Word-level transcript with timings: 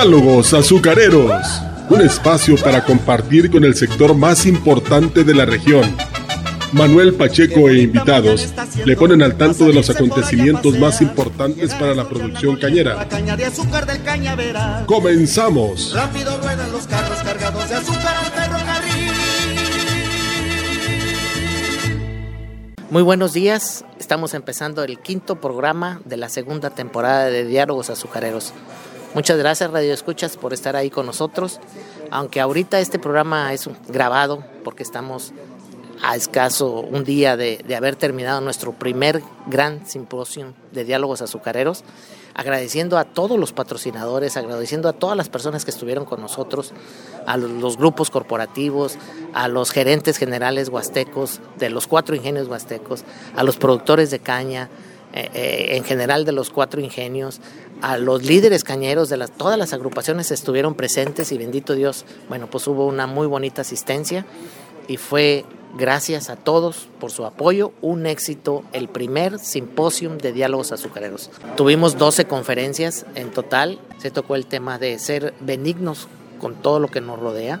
Diálogos 0.00 0.54
Azucareros, 0.54 1.60
un 1.90 2.00
espacio 2.02 2.54
para 2.54 2.84
compartir 2.84 3.50
con 3.50 3.64
el 3.64 3.74
sector 3.74 4.14
más 4.14 4.46
importante 4.46 5.24
de 5.24 5.34
la 5.34 5.44
región. 5.44 5.92
Manuel 6.70 7.14
Pacheco 7.14 7.68
e 7.68 7.80
invitados 7.80 8.54
le 8.84 8.96
ponen 8.96 9.22
al 9.22 9.36
tanto 9.36 9.64
de 9.64 9.72
los 9.72 9.90
acontecimientos 9.90 10.78
más 10.78 11.02
importantes 11.02 11.74
para 11.74 11.96
la 11.96 12.08
producción 12.08 12.54
cañera. 12.58 13.08
Comenzamos. 14.86 15.92
Rápido 15.92 16.38
ruedan 16.38 16.70
los 16.70 16.86
carros 16.86 17.18
cargados 17.24 17.68
de 17.68 17.74
azúcar 17.74 18.16
al 18.18 18.26
ferrocarril. 18.26 19.08
Muy 22.90 23.02
buenos 23.02 23.32
días, 23.32 23.84
estamos 23.98 24.32
empezando 24.34 24.84
el 24.84 25.00
quinto 25.00 25.40
programa 25.40 26.00
de 26.04 26.18
la 26.18 26.28
segunda 26.28 26.70
temporada 26.70 27.24
de 27.24 27.44
Diálogos 27.44 27.90
Azucareros. 27.90 28.54
Muchas 29.14 29.38
gracias 29.38 29.70
Radio 29.70 29.94
Escuchas 29.94 30.36
por 30.36 30.52
estar 30.52 30.76
ahí 30.76 30.90
con 30.90 31.06
nosotros, 31.06 31.60
aunque 32.10 32.40
ahorita 32.40 32.78
este 32.78 32.98
programa 32.98 33.52
es 33.54 33.68
grabado 33.88 34.44
porque 34.62 34.82
estamos 34.82 35.32
a 36.02 36.14
escaso 36.14 36.80
un 36.80 37.04
día 37.04 37.36
de, 37.36 37.64
haber 37.74 37.96
terminado 37.96 38.40
nuestro 38.42 38.72
primer 38.72 39.22
gran 39.46 39.86
simposio 39.86 40.52
de 40.72 40.84
diálogos 40.84 41.22
azucareros 41.22 41.84
agradeciendo 42.34 42.98
a 42.98 43.04
todos 43.04 43.36
los 43.36 43.52
patrocinadores, 43.52 44.36
agradeciendo 44.36 44.88
a 44.88 44.92
todas 44.92 45.16
las 45.16 45.28
personas 45.28 45.64
que 45.64 45.72
estuvieron 45.72 46.04
con 46.04 46.20
nosotros, 46.20 46.72
a 47.26 47.36
los 47.36 47.76
grupos 47.76 48.10
corporativos, 48.10 48.96
a 49.34 49.48
los 49.48 49.72
gerentes 49.72 50.18
generales 50.18 50.68
huastecos 50.68 51.40
de 51.58 51.68
los 51.68 51.88
cuatro 51.88 52.14
ingenios 52.14 52.46
huastecos, 52.46 53.02
a 53.34 53.42
los 53.42 53.56
productores 53.56 54.12
de 54.12 54.20
caña, 54.20 54.68
eh, 55.14 55.30
eh, 55.34 55.66
en 55.76 55.84
general 55.84 56.24
de 56.24 56.32
los 56.32 56.50
cuatro 56.50 56.80
ingenios, 56.80 57.40
a 57.82 57.98
los 57.98 58.24
líderes 58.24 58.64
cañeros 58.64 59.08
de 59.08 59.18
todas 59.36 59.58
las 59.58 59.72
agrupaciones 59.72 60.30
estuvieron 60.30 60.74
presentes 60.74 61.32
y 61.32 61.38
bendito 61.38 61.74
Dios, 61.74 62.04
bueno, 62.28 62.48
pues 62.48 62.66
hubo 62.66 62.86
una 62.86 63.06
muy 63.06 63.26
bonita 63.26 63.62
asistencia 63.62 64.26
y 64.88 64.96
fue 64.96 65.44
Gracias 65.76 66.30
a 66.30 66.36
todos 66.36 66.88
por 66.98 67.10
su 67.10 67.26
apoyo. 67.26 67.72
Un 67.82 68.06
éxito, 68.06 68.64
el 68.72 68.88
primer 68.88 69.38
simposium 69.38 70.16
de 70.16 70.32
diálogos 70.32 70.72
azucareros. 70.72 71.30
Tuvimos 71.56 71.98
12 71.98 72.24
conferencias 72.24 73.04
en 73.14 73.30
total. 73.30 73.78
Se 73.98 74.10
tocó 74.10 74.34
el 74.34 74.46
tema 74.46 74.78
de 74.78 74.98
ser 74.98 75.34
benignos 75.40 76.08
con 76.40 76.54
todo 76.54 76.80
lo 76.80 76.88
que 76.88 77.00
nos 77.00 77.18
rodea. 77.18 77.60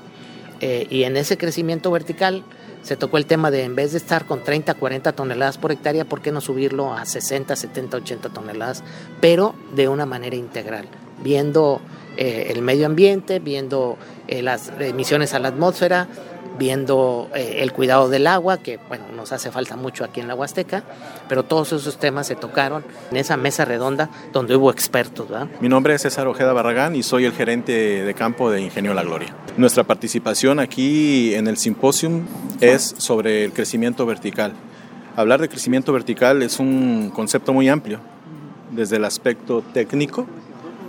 Eh, 0.60 0.86
y 0.90 1.04
en 1.04 1.16
ese 1.16 1.36
crecimiento 1.36 1.90
vertical 1.90 2.44
se 2.82 2.96
tocó 2.96 3.18
el 3.18 3.26
tema 3.26 3.50
de 3.50 3.64
en 3.64 3.74
vez 3.74 3.92
de 3.92 3.98
estar 3.98 4.24
con 4.24 4.42
30, 4.42 4.74
40 4.74 5.12
toneladas 5.12 5.58
por 5.58 5.72
hectárea, 5.72 6.04
¿por 6.04 6.20
qué 6.20 6.32
no 6.32 6.40
subirlo 6.40 6.94
a 6.94 7.04
60, 7.04 7.54
70, 7.56 7.96
80 7.98 8.28
toneladas? 8.30 8.82
Pero 9.20 9.54
de 9.74 9.88
una 9.88 10.06
manera 10.06 10.36
integral, 10.36 10.86
viendo 11.22 11.80
eh, 12.16 12.48
el 12.50 12.62
medio 12.62 12.86
ambiente, 12.86 13.38
viendo 13.38 13.96
eh, 14.26 14.42
las 14.42 14.72
emisiones 14.80 15.34
a 15.34 15.38
la 15.38 15.48
atmósfera, 15.48 16.08
viendo 16.58 17.30
eh, 17.34 17.58
el 17.60 17.72
cuidado 17.72 18.08
del 18.08 18.26
agua, 18.26 18.58
que 18.58 18.78
bueno, 18.88 19.04
nos 19.14 19.32
hace 19.32 19.50
falta 19.50 19.76
mucho 19.76 20.04
aquí 20.04 20.20
en 20.20 20.28
la 20.28 20.34
Huasteca, 20.34 20.82
pero 21.28 21.44
todos 21.44 21.72
esos 21.72 21.98
temas 21.98 22.26
se 22.26 22.34
tocaron 22.34 22.84
en 23.10 23.16
esa 23.16 23.36
mesa 23.36 23.64
redonda 23.64 24.10
donde 24.32 24.56
hubo 24.56 24.70
expertos. 24.70 25.28
Mi 25.60 25.68
nombre 25.68 25.94
es 25.94 26.02
César 26.02 26.26
Ojeda 26.26 26.52
Barragán 26.52 26.96
y 26.96 27.02
soy 27.02 27.24
el 27.24 27.32
gerente 27.32 27.72
de 28.04 28.14
campo 28.14 28.50
de 28.50 28.60
Ingenio 28.60 28.94
La 28.94 29.04
Gloria. 29.04 29.34
Nuestra 29.56 29.84
participación 29.84 30.58
aquí 30.60 31.34
en 31.34 31.46
el 31.46 31.56
simposium 31.56 32.26
es 32.60 32.94
sobre 32.98 33.44
el 33.44 33.52
crecimiento 33.52 34.04
vertical. 34.06 34.52
Hablar 35.16 35.40
de 35.40 35.48
crecimiento 35.48 35.92
vertical 35.92 36.42
es 36.42 36.60
un 36.60 37.10
concepto 37.14 37.52
muy 37.52 37.68
amplio, 37.68 38.00
desde 38.70 38.96
el 38.96 39.04
aspecto 39.04 39.62
técnico, 39.72 40.26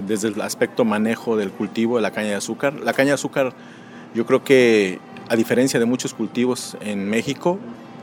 desde 0.05 0.29
el 0.29 0.41
aspecto 0.41 0.85
manejo 0.85 1.35
del 1.35 1.51
cultivo 1.51 1.95
de 1.95 2.03
la 2.03 2.11
caña 2.11 2.29
de 2.29 2.35
azúcar. 2.35 2.73
La 2.75 2.93
caña 2.93 3.09
de 3.09 3.13
azúcar 3.15 3.53
yo 4.13 4.25
creo 4.25 4.43
que 4.43 4.99
a 5.29 5.35
diferencia 5.35 5.79
de 5.79 5.85
muchos 5.85 6.13
cultivos 6.13 6.75
en 6.81 7.07
México, 7.07 7.59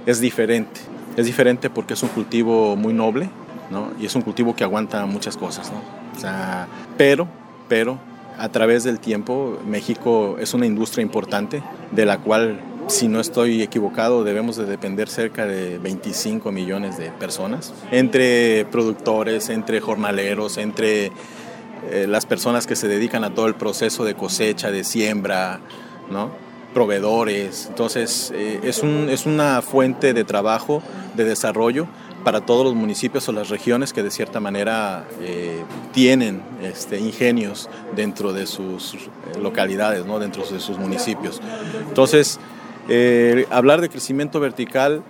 es 0.06 0.20
diferente. 0.20 0.81
Es 1.16 1.26
diferente 1.26 1.69
porque 1.69 1.94
es 1.94 2.03
un 2.03 2.09
cultivo 2.10 2.76
muy 2.76 2.94
noble, 2.94 3.28
¿no? 3.70 3.91
Y 4.00 4.06
es 4.06 4.14
un 4.14 4.22
cultivo 4.22 4.54
que 4.54 4.64
aguanta 4.64 5.04
muchas 5.06 5.36
cosas, 5.36 5.72
¿no? 5.72 5.82
Pero, 6.97 7.28
pero, 7.69 7.98
a 8.38 8.48
través 8.50 8.84
del 8.84 9.00
tiempo, 9.00 9.59
México 9.66 10.36
es 10.38 10.54
una 10.54 10.66
industria 10.66 11.03
importante 11.03 11.62
de 11.91 12.06
la 12.06 12.19
cual, 12.19 12.60
si 12.86 13.09
no 13.09 13.20
estoy 13.20 13.62
equivocado, 13.62 14.25
debemos 14.25 14.56
de 14.56 14.66
depender 14.66 15.09
cerca 15.09 15.47
de 15.47 15.78
25 15.78 16.53
millones 16.53 16.97
de 16.97 17.10
personas, 17.10 17.75
entre 17.91 18.66
productores, 18.66 19.48
entre 19.48 19.81
jornaleros, 19.81 20.59
entre 20.59 21.10
eh, 21.91 22.06
las 22.09 22.25
personas 22.25 22.66
que 22.66 22.76
se 22.76 22.88
dedican 22.88 23.25
a 23.25 23.34
todo 23.34 23.47
el 23.47 23.54
proceso 23.54 24.04
de 24.04 24.15
cosecha, 24.15 24.70
de 24.70 24.84
siembra, 24.84 25.60
¿no? 26.10 26.46
Proveedores. 26.76 27.69
Entonces, 27.70 28.31
eh, 28.34 28.60
es, 28.62 28.82
un, 28.82 29.09
es 29.09 29.25
una 29.25 29.62
fuente 29.62 30.12
de 30.12 30.25
trabajo, 30.25 30.82
de 31.14 31.25
desarrollo 31.25 31.87
para 32.22 32.42
todos 32.42 32.66
los 32.66 32.75
municipios 32.75 33.26
o 33.31 33.32
las 33.32 33.48
regiones 33.48 33.94
que 33.94 34.03
de 34.03 34.10
cierta 34.10 34.41
manera 34.41 35.06
eh, 35.22 35.62
tienen 35.94 36.42
este, 36.62 36.98
ingenios 36.98 37.70
dentro 37.94 38.34
de 38.34 38.47
sus 38.47 38.92
eh, 38.92 38.98
localidades, 39.41 40.04
¿no? 40.04 40.19
dentro 40.19 40.44
de 40.44 40.60
sus 40.60 40.76
municipios. 40.76 41.41
Entonces, 41.88 42.38
hablar 43.50 43.81
de 43.81 43.88
crecimiento 43.88 44.38
vertical, 44.38 45.03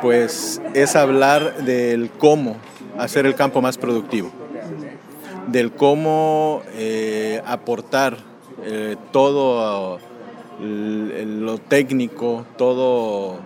pues 0.00 0.62
es 0.72 0.96
hablar 0.96 1.64
del 1.64 2.08
cómo 2.16 2.56
hacer 2.96 3.26
el 3.26 3.34
campo 3.34 3.60
más 3.60 3.76
productivo, 3.76 4.30
del 5.48 5.70
cómo 5.70 6.62
aportar 7.44 8.16
todo 9.12 10.00
lo 10.60 11.58
técnico, 11.58 12.44
todo 12.56 13.38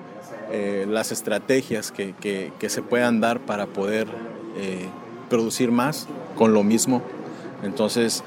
eh, 0.50 0.86
las 0.88 1.12
estrategias 1.12 1.92
que, 1.92 2.52
se 2.68 2.82
puedan 2.82 3.20
dar 3.20 3.40
para 3.40 3.66
poder 3.66 4.08
eh, 4.56 4.86
producir 5.28 5.70
más 5.70 6.08
con 6.36 6.54
lo 6.54 6.62
mismo. 6.62 7.02
Entonces, 7.62 8.22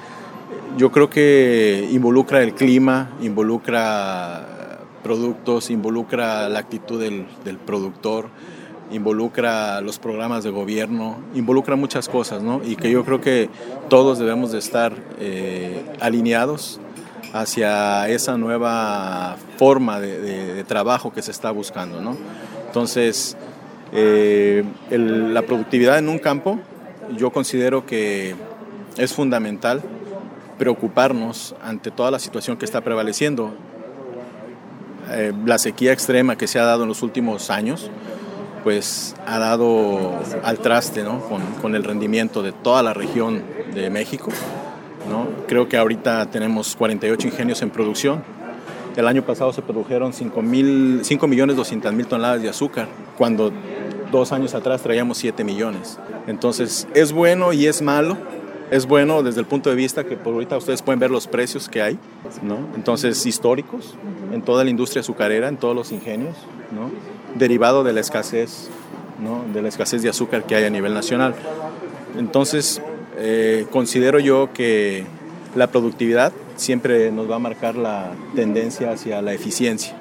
yo 0.77 0.91
creo 0.91 1.09
que 1.09 1.89
involucra 1.91 2.43
el 2.43 2.53
clima, 2.53 3.09
involucra 3.21 4.79
productos, 5.03 5.69
involucra 5.69 6.47
la 6.49 6.59
actitud 6.59 6.99
del, 6.99 7.25
del 7.43 7.57
productor, 7.57 8.29
involucra 8.91 9.81
los 9.81 9.99
programas 9.99 10.43
de 10.43 10.51
gobierno, 10.51 11.17
involucra 11.33 11.75
muchas 11.75 12.09
cosas, 12.09 12.41
¿no? 12.41 12.61
Y 12.63 12.75
que 12.75 12.91
yo 12.91 13.03
creo 13.05 13.21
que 13.21 13.49
todos 13.89 14.19
debemos 14.19 14.51
de 14.51 14.59
estar 14.59 14.95
eh, 15.19 15.83
alineados 15.99 16.79
hacia 17.33 18.09
esa 18.09 18.37
nueva 18.37 19.37
forma 19.57 19.99
de, 19.99 20.63
trabajo 20.65 21.11
que 21.11 21.21
se 21.21 21.31
está 21.31 21.51
buscando. 21.51 22.01
¿no? 22.01 22.15
Entonces, 22.67 23.35
eh, 23.93 24.63
la 24.89 25.41
productividad 25.41 25.97
en 25.97 26.09
un 26.09 26.19
campo, 26.19 26.59
yo 27.17 27.31
considero 27.31 27.85
que 27.85 28.35
es 28.97 29.13
fundamental 29.13 29.81
preocuparnos 30.57 31.55
ante 31.63 31.91
toda 31.91 32.11
la 32.11 32.19
situación 32.19 32.57
que 32.57 32.65
está 32.65 32.81
prevaleciendo. 32.81 33.53
Eh, 35.09 35.33
la 35.45 35.57
sequía 35.57 35.91
extrema 35.91 36.37
que 36.37 36.47
se 36.47 36.59
ha 36.59 36.63
dado 36.63 36.83
en 36.83 36.89
los 36.89 37.01
últimos 37.01 37.49
años, 37.49 37.89
pues 38.63 39.15
ha 39.25 39.39
dado 39.39 40.11
al 40.43 40.59
traste 40.59 41.03
¿no? 41.03 41.19
con, 41.21 41.41
con 41.61 41.75
el 41.75 41.83
rendimiento 41.83 42.43
de 42.43 42.51
toda 42.51 42.83
la 42.83 42.93
región 42.93 43.43
de 43.73 43.89
México 43.89 44.31
Creo 45.47 45.67
que 45.67 45.77
ahorita 45.77 46.25
tenemos 46.27 46.75
48 46.75 47.27
ingenios 47.27 47.61
en 47.61 47.69
producción. 47.69 48.23
El 48.95 49.07
año 49.07 49.23
pasado 49.23 49.53
se 49.53 49.61
produjeron 49.61 50.13
5, 50.13 50.41
millones 50.41 51.55
200 51.55 51.93
mil 51.93 52.07
toneladas 52.07 52.41
de 52.41 52.49
azúcar, 52.49 52.87
cuando 53.17 53.51
dos 54.11 54.31
años 54.31 54.53
atrás 54.53 54.81
traíamos 54.81 55.17
7 55.17 55.43
millones. 55.43 55.97
Entonces, 56.27 56.87
es 56.93 57.13
bueno 57.13 57.53
y 57.53 57.67
es 57.67 57.81
malo. 57.81 58.17
Es 58.69 58.85
bueno 58.85 59.21
desde 59.21 59.41
el 59.41 59.45
punto 59.45 59.69
de 59.69 59.75
vista 59.75 60.05
que 60.05 60.15
por 60.15 60.33
ahorita 60.33 60.55
ustedes 60.55 60.81
pueden 60.81 60.99
ver 60.99 61.11
los 61.11 61.27
precios 61.27 61.67
que 61.67 61.81
hay, 61.81 61.99
Entonces, 62.73 63.25
históricos 63.25 63.95
en 64.31 64.41
toda 64.41 64.63
la 64.63 64.69
industria 64.69 65.01
azucarera, 65.01 65.49
en 65.49 65.57
todos 65.57 65.75
los 65.75 65.91
ingenios, 65.91 66.35
Derivado 67.35 67.83
de 67.83 67.91
la 67.93 67.99
escasez, 67.99 68.69
De 69.53 69.61
la 69.61 69.67
escasez 69.67 70.01
de 70.03 70.09
azúcar 70.09 70.45
que 70.45 70.55
hay 70.55 70.63
a 70.63 70.69
nivel 70.69 70.93
nacional. 70.93 71.35
Entonces, 72.17 72.81
eh, 73.23 73.67
considero 73.69 74.17
yo 74.17 74.51
que 74.51 75.05
la 75.55 75.67
productividad 75.67 76.33
siempre 76.55 77.11
nos 77.11 77.29
va 77.29 77.35
a 77.35 77.39
marcar 77.39 77.75
la 77.75 78.13
tendencia 78.35 78.91
hacia 78.91 79.21
la 79.21 79.33
eficiencia. 79.33 79.95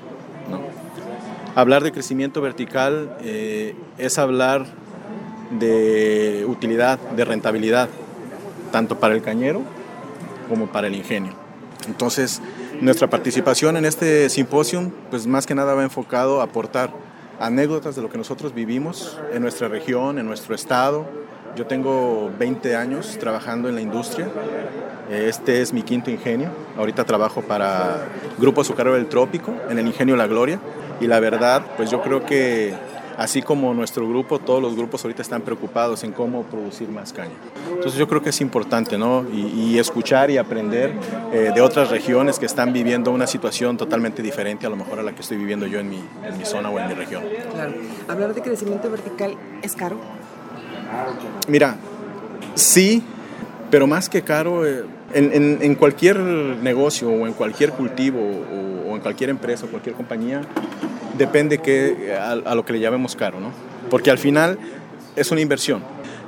Hablar 1.55 1.83
de 1.83 1.93
crecimiento 1.93 2.41
vertical 2.41 3.17
eh, 3.23 3.75
es 3.99 4.19
hablar 4.19 4.67
de 5.59 6.47
utilidad, 6.49 6.99
de 6.99 7.25
rentabilidad, 7.27 7.91
tanto 8.73 8.99
para 8.99 9.15
el 9.15 9.21
cañero 9.21 9.63
como 10.49 10.69
para 10.69 10.87
el 10.87 10.95
ingenio. 10.95 11.35
Entonces, 11.87 12.41
nuestra 12.81 13.11
participación 13.11 13.77
en 13.77 13.85
este 13.85 14.31
simposio, 14.31 14.91
pues 15.11 15.27
más 15.27 15.47
que 15.47 15.55
nada 15.55 15.75
va 15.75 15.83
enfocado 15.83 16.41
a 16.41 16.45
aportar 16.45 16.91
anécdotas 17.39 17.97
de 17.97 18.03
lo 18.03 18.09
que 18.09 18.17
nosotros 18.17 18.55
vivimos 18.55 19.19
en 19.33 19.43
nuestra 19.43 19.69
región, 19.69 20.19
en 20.19 20.27
nuestro 20.27 20.55
estado, 20.55 21.07
Yo 21.57 21.67
tengo 21.67 22.31
20 22.39 22.77
años 22.77 23.17
trabajando 23.19 23.69
en 23.69 23.75
la 23.75 23.81
industria. 23.81 24.29
Este 25.11 25.61
es 25.61 25.73
mi 25.73 25.83
quinto 25.83 26.11
ingenio. 26.11 26.51
Ahorita 26.77 27.05
trabajo 27.05 27.43
para 27.43 28.07
Grupo 28.39 28.61
Azucarero 28.61 28.95
del 28.95 29.09
Trópico, 29.09 29.55
en 29.69 29.79
el 29.79 29.87
ingenio 29.87 30.17
La 30.17 30.27
Gloria. 30.27 30.61
Y 31.01 31.07
la 31.07 31.19
verdad, 31.19 31.63
pues 31.77 31.91
yo 31.91 32.03
creo 32.03 32.25
que 32.25 32.75
así 33.17 33.43
como 33.43 33.75
nuestro 33.75 34.09
grupo, 34.09 34.39
todos 34.39 34.63
los 34.63 34.77
grupos 34.77 35.05
ahorita 35.05 35.23
están 35.23 35.43
preocupados 35.43 36.05
en 36.05 36.13
cómo 36.13 36.45
producir 36.45 36.89
más 36.89 37.13
caña. 37.13 37.35
Entonces 37.69 37.99
yo 37.99 38.07
creo 38.09 38.23
que 38.23 38.31
es 38.31 38.41
importante, 38.41 38.97
¿no? 38.97 39.27
Y, 39.33 39.79
escuchar 39.79 40.31
y 40.31 40.37
aprender 40.37 40.93
eh, 41.33 41.53
de 41.55 41.61
otras 41.61 41.91
regiones 41.91 42.39
que 42.39 42.47
están 42.47 42.73
viviendo 42.73 43.11
una 43.11 43.27
situación 43.27 43.77
totalmente 43.77 44.23
diferente 44.23 44.67
a 44.67 44.71
lo 44.71 44.77
mejor 44.77 44.99
a 44.99 45.03
la 45.03 45.13
que 45.13 45.23
estoy 45.23 45.39
viviendo 45.39 45.67
yo 45.67 45.81
en 45.81 45.89
mi, 45.89 46.03
en 46.25 46.39
mi 46.39 46.45
zona 46.45 46.71
o 46.71 46.79
en 46.79 46.89
mi 46.89 46.95
región. 46.95 47.23
Claro. 47.55 47.73
Hablar 48.09 48.35
de 48.35 48.43
crecimiento 48.43 48.91
vertical 48.91 49.37
es 49.63 49.75
caro. 49.75 49.97
Mira, 51.49 51.77
sí, 52.55 53.03
pero 53.71 53.87
más 53.87 54.09
que 54.09 54.23
caro, 54.23 54.67
eh, 54.67 54.85
en, 55.13 55.75
cualquier 55.75 56.19
negocio 56.19 57.09
o 57.09 57.27
en 57.27 57.33
cualquier 57.33 57.73
cultivo 57.73 58.21
o, 58.21 58.95
en 58.95 59.01
cualquier 59.01 59.31
empresa 59.31 59.67
o 59.67 59.69
cualquier 59.69 59.95
compañía, 59.95 60.43
depende 61.17 61.59
que, 61.59 62.17
a, 62.17 62.55
lo 62.55 62.65
que 62.65 62.73
le 62.73 62.81
llamemos 62.81 63.17
caro, 63.17 63.41
¿no? 63.41 63.53
Porque 63.89 64.11
al 64.11 64.19
final 64.19 64.59
es 65.17 65.31
una 65.31 65.41
inversión. 65.41 65.83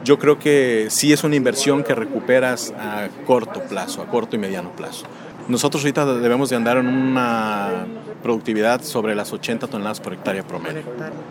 Yo 0.05 0.19
creo 0.19 0.39
que 0.39 0.89
sí 0.91 1.13
es 1.13 1.23
una 1.23 1.37
inversión 1.37 1.85
que 1.85 1.95
recuperas 1.95 2.73
a 2.79 3.09
corto 3.27 3.61
plazo, 3.63 4.03
a 4.03 4.07
corto 4.07 4.35
y 4.37 4.39
mediano 4.39 4.73
plazo. 4.73 5.07
Nosotros 5.49 5.83
ahorita 5.83 6.07
debemos 6.15 6.51
de 6.51 6.57
andar 6.57 6.77
en 6.79 6.89
una 6.89 7.87
productividad 8.23 8.83
sobre 8.83 9.15
las 9.15 9.33
80 9.33 9.67
toneladas 9.67 10.01
por 10.01 10.13
hectárea 10.15 10.43
promedio. 10.43 10.83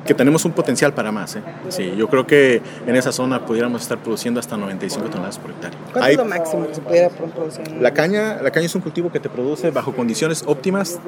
Que 0.05 0.13
tenemos 0.13 0.45
un 0.45 0.51
potencial 0.51 0.93
para 0.93 1.11
más. 1.11 1.35
¿eh? 1.35 1.41
Sí, 1.69 1.93
yo 1.97 2.07
creo 2.07 2.27
que 2.27 2.61
en 2.85 2.95
esa 2.95 3.11
zona 3.11 3.45
pudiéramos 3.45 3.81
estar 3.81 3.97
produciendo 3.97 4.39
hasta 4.39 4.57
95 4.57 5.09
toneladas 5.09 5.39
por 5.39 5.51
hectárea. 5.51 5.77
¿Cuánto 5.91 6.09
es 6.09 6.17
lo 6.17 6.25
máximo 6.25 6.67
que 6.67 6.75
se 6.75 6.81
pudiera 6.81 7.09
producir? 7.09 7.71
La 7.79 7.93
caña, 7.93 8.41
la 8.41 8.51
caña 8.51 8.65
es 8.65 8.75
un 8.75 8.81
cultivo 8.81 9.11
que 9.11 9.19
te 9.19 9.29
produce 9.29 9.71
bajo 9.71 9.93
condiciones 9.93 10.43
óptimas 10.45 10.99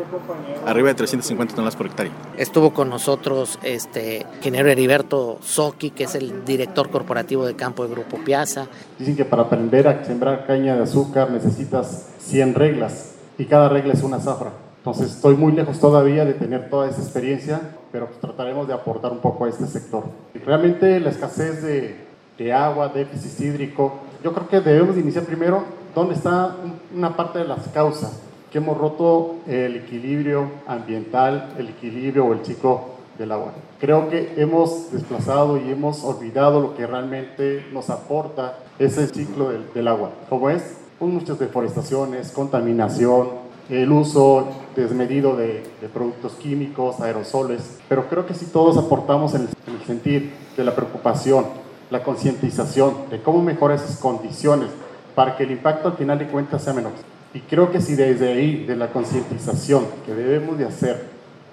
arriba 0.66 0.90
de 0.90 0.96
350 0.96 1.54
toneladas 1.54 1.76
por 1.76 1.88
hectárea. 1.88 2.12
Estuvo 2.38 2.74
con 2.74 2.90
nosotros 2.90 3.60
este 3.64 4.26
ingeniero 4.38 4.70
Heriberto 4.70 5.38
Soki, 5.42 5.92
que 5.92 6.06
es 6.06 6.16
el 6.16 6.46
director 6.46 6.90
corporativo 6.90 7.46
de 7.46 7.56
campo 7.56 7.84
de 7.84 7.94
Grupo 7.94 8.18
Piazza. 8.18 8.68
Dicen 8.98 9.16
que 9.16 9.26
para 9.26 9.44
aprender 9.44 9.88
a 9.88 10.04
sembrar 10.04 10.46
caña 10.46 10.76
de 10.76 10.84
azúcar 10.84 11.32
necesitas 11.32 12.10
100 12.20 12.56
reglas 12.56 13.12
y 13.38 13.46
cada 13.46 13.70
regla 13.70 13.94
es 13.94 14.04
una 14.04 14.20
zafra. 14.20 14.52
Entonces 14.84 15.16
estoy 15.16 15.38
muy 15.38 15.54
lejos 15.54 15.80
todavía 15.80 16.26
de 16.26 16.34
tener 16.34 16.70
toda 16.70 16.90
esa 16.90 17.02
experiencia, 17.02 17.62
pero 17.90 18.08
pues 18.08 18.20
trataremos 18.20 18.68
de 18.68 18.74
aportar 18.74 19.14
un 19.14 19.20
poco 19.20 19.46
a 19.46 19.50
este 19.50 19.66
sector. 19.66 20.04
Realmente 20.46 21.00
la 21.00 21.10
escasez 21.10 21.64
de, 21.64 21.96
de 22.38 22.52
agua, 22.52 22.90
déficit 22.90 23.40
hídrico, 23.40 23.94
yo 24.22 24.34
creo 24.34 24.50
que 24.50 24.60
debemos 24.60 24.98
iniciar 24.98 25.24
primero 25.24 25.64
dónde 25.96 26.16
está 26.16 26.58
una 26.94 27.16
parte 27.16 27.40
de 27.40 27.46
las 27.46 27.66
causas, 27.70 28.20
que 28.52 28.58
hemos 28.58 28.78
roto 28.78 29.36
el 29.48 29.78
equilibrio 29.78 30.48
ambiental, 30.68 31.54
el 31.58 31.70
equilibrio 31.70 32.26
o 32.26 32.34
el 32.34 32.44
ciclo 32.46 32.82
del 33.18 33.32
agua. 33.32 33.54
Creo 33.80 34.10
que 34.10 34.34
hemos 34.36 34.92
desplazado 34.92 35.58
y 35.58 35.72
hemos 35.72 36.04
olvidado 36.04 36.60
lo 36.60 36.76
que 36.76 36.86
realmente 36.86 37.66
nos 37.72 37.90
aporta 37.90 38.60
ese 38.80 39.08
ciclo 39.08 39.50
del, 39.50 39.64
del 39.74 39.88
agua, 39.88 40.10
como 40.28 40.50
es 40.50 40.76
muchas 41.00 41.40
deforestaciones, 41.40 42.32
contaminación, 42.32 43.30
el 43.70 43.92
uso 43.92 44.48
desmedido 44.76 45.36
de, 45.36 45.64
productos 45.94 46.34
químicos, 46.34 47.00
aerosoles, 47.00 47.80
pero 47.88 48.08
creo 48.10 48.26
que 48.26 48.34
si 48.34 48.46
todos 48.46 48.78
aportamos 48.78 49.36
en 49.36 49.42
el, 49.68 49.86
sentir 49.86 50.34
de 50.56 50.64
la 50.64 50.76
preocupación, 50.76 51.46
la 51.90 52.04
concientización 52.04 52.94
de 53.10 53.22
cómo 53.22 53.42
mejorar 53.42 53.78
esas 53.78 53.98
condiciones 53.98 54.70
para 55.16 55.36
que 55.36 55.44
el 55.44 55.52
impacto 55.52 55.90
al 55.90 55.96
final 55.96 56.18
de 56.18 56.28
cuentas 56.28 56.64
sea 56.64 56.74
menor. 56.74 56.94
Y 57.34 57.40
creo 57.42 57.72
que 57.72 57.82
si 57.82 57.96
desde 57.96 58.32
ahí, 58.32 58.66
de 58.66 58.76
la 58.76 58.92
concientización 58.92 59.86
que 60.06 60.14
debemos 60.14 60.58
de 60.58 60.66
hacer 60.66 61.08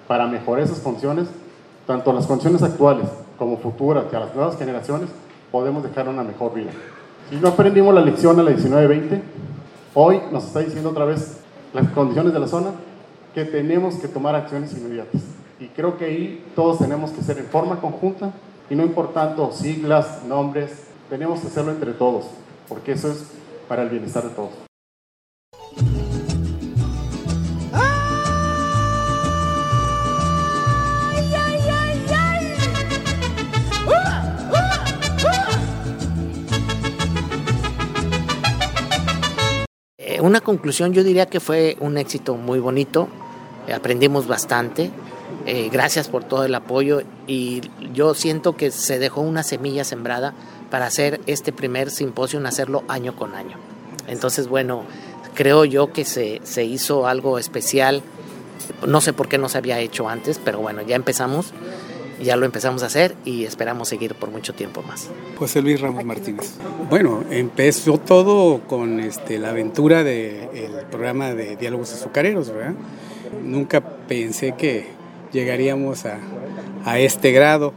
para 0.07 0.27
mejorar 0.27 0.63
esas 0.63 0.79
funciones, 0.79 1.27
tanto 1.85 2.13
las 2.13 2.27
condiciones 2.27 2.63
actuales 2.63 3.07
como 3.37 3.57
futuras, 3.57 4.05
que 4.05 4.15
a 4.15 4.19
las 4.19 4.35
nuevas 4.35 4.57
generaciones, 4.57 5.09
podemos 5.51 5.83
dejar 5.83 6.07
una 6.07 6.23
mejor 6.23 6.53
vida. 6.53 6.71
Si 7.29 7.35
no 7.35 7.49
aprendimos 7.49 7.93
la 7.93 8.01
lección 8.01 8.39
a 8.39 8.43
la 8.43 8.51
19-20, 8.51 9.21
hoy 9.93 10.21
nos 10.31 10.45
está 10.45 10.59
diciendo 10.59 10.89
otra 10.89 11.05
vez 11.05 11.41
las 11.73 11.89
condiciones 11.89 12.33
de 12.33 12.39
la 12.39 12.47
zona, 12.47 12.71
que 13.33 13.45
tenemos 13.45 13.95
que 13.95 14.07
tomar 14.07 14.35
acciones 14.35 14.73
inmediatas. 14.73 15.21
Y 15.59 15.67
creo 15.67 15.97
que 15.97 16.05
ahí 16.05 16.45
todos 16.55 16.79
tenemos 16.79 17.11
que 17.11 17.21
ser 17.21 17.37
en 17.37 17.45
forma 17.45 17.79
conjunta 17.79 18.31
y 18.69 18.75
no 18.75 18.83
importando 18.83 19.51
siglas, 19.51 20.23
nombres, 20.27 20.71
tenemos 21.09 21.41
que 21.41 21.47
hacerlo 21.47 21.71
entre 21.71 21.93
todos, 21.93 22.25
porque 22.67 22.93
eso 22.93 23.11
es 23.11 23.25
para 23.67 23.83
el 23.83 23.89
bienestar 23.89 24.23
de 24.23 24.29
todos. 24.29 24.51
una 40.21 40.39
conclusión 40.39 40.93
yo 40.93 41.03
diría 41.03 41.25
que 41.25 41.39
fue 41.39 41.77
un 41.79 41.97
éxito 41.97 42.35
muy 42.35 42.59
bonito, 42.59 43.09
eh, 43.09 43.20
aprendimos 43.73 44.27
bastante, 44.27 44.91
eh, 45.45 45.69
gracias 45.71 46.07
por 46.07 46.23
todo 46.23 46.45
el 46.45 46.53
apoyo 46.53 47.01
y 47.27 47.61
yo 47.93 48.13
siento 48.13 48.55
que 48.55 48.71
se 48.71 48.99
dejó 48.99 49.21
una 49.21 49.43
semilla 49.43 49.83
sembrada 49.83 50.33
para 50.69 50.85
hacer 50.85 51.21
este 51.27 51.51
primer 51.51 51.89
simposio, 51.89 52.45
hacerlo 52.45 52.83
año 52.87 53.15
con 53.15 53.35
año. 53.35 53.57
Entonces, 54.07 54.47
bueno, 54.47 54.83
creo 55.33 55.65
yo 55.65 55.91
que 55.93 56.05
se, 56.05 56.41
se 56.43 56.63
hizo 56.63 57.07
algo 57.07 57.39
especial, 57.39 58.03
no 58.87 59.01
sé 59.01 59.13
por 59.13 59.27
qué 59.27 59.37
no 59.37 59.49
se 59.49 59.57
había 59.57 59.79
hecho 59.79 60.09
antes, 60.09 60.39
pero 60.43 60.59
bueno, 60.59 60.81
ya 60.81 60.95
empezamos 60.95 61.53
ya 62.23 62.35
lo 62.35 62.45
empezamos 62.45 62.83
a 62.83 62.85
hacer 62.85 63.15
y 63.25 63.45
esperamos 63.45 63.89
seguir 63.89 64.15
por 64.15 64.29
mucho 64.29 64.53
tiempo 64.53 64.83
más. 64.83 65.09
José 65.37 65.61
Luis 65.61 65.81
Ramos 65.81 66.05
Martínez. 66.05 66.53
Bueno, 66.89 67.23
empezó 67.29 67.97
todo 67.97 68.61
con 68.67 68.99
este, 68.99 69.39
la 69.39 69.49
aventura 69.49 70.03
del 70.03 70.85
programa 70.89 71.33
de 71.33 71.55
diálogos 71.55 71.93
azucareros, 71.93 72.49
¿verdad? 72.49 72.75
Nunca 73.43 73.81
pensé 73.81 74.53
que 74.57 74.87
llegaríamos 75.31 76.05
a, 76.05 76.19
a, 76.85 76.99
este 76.99 77.31
grado. 77.31 77.73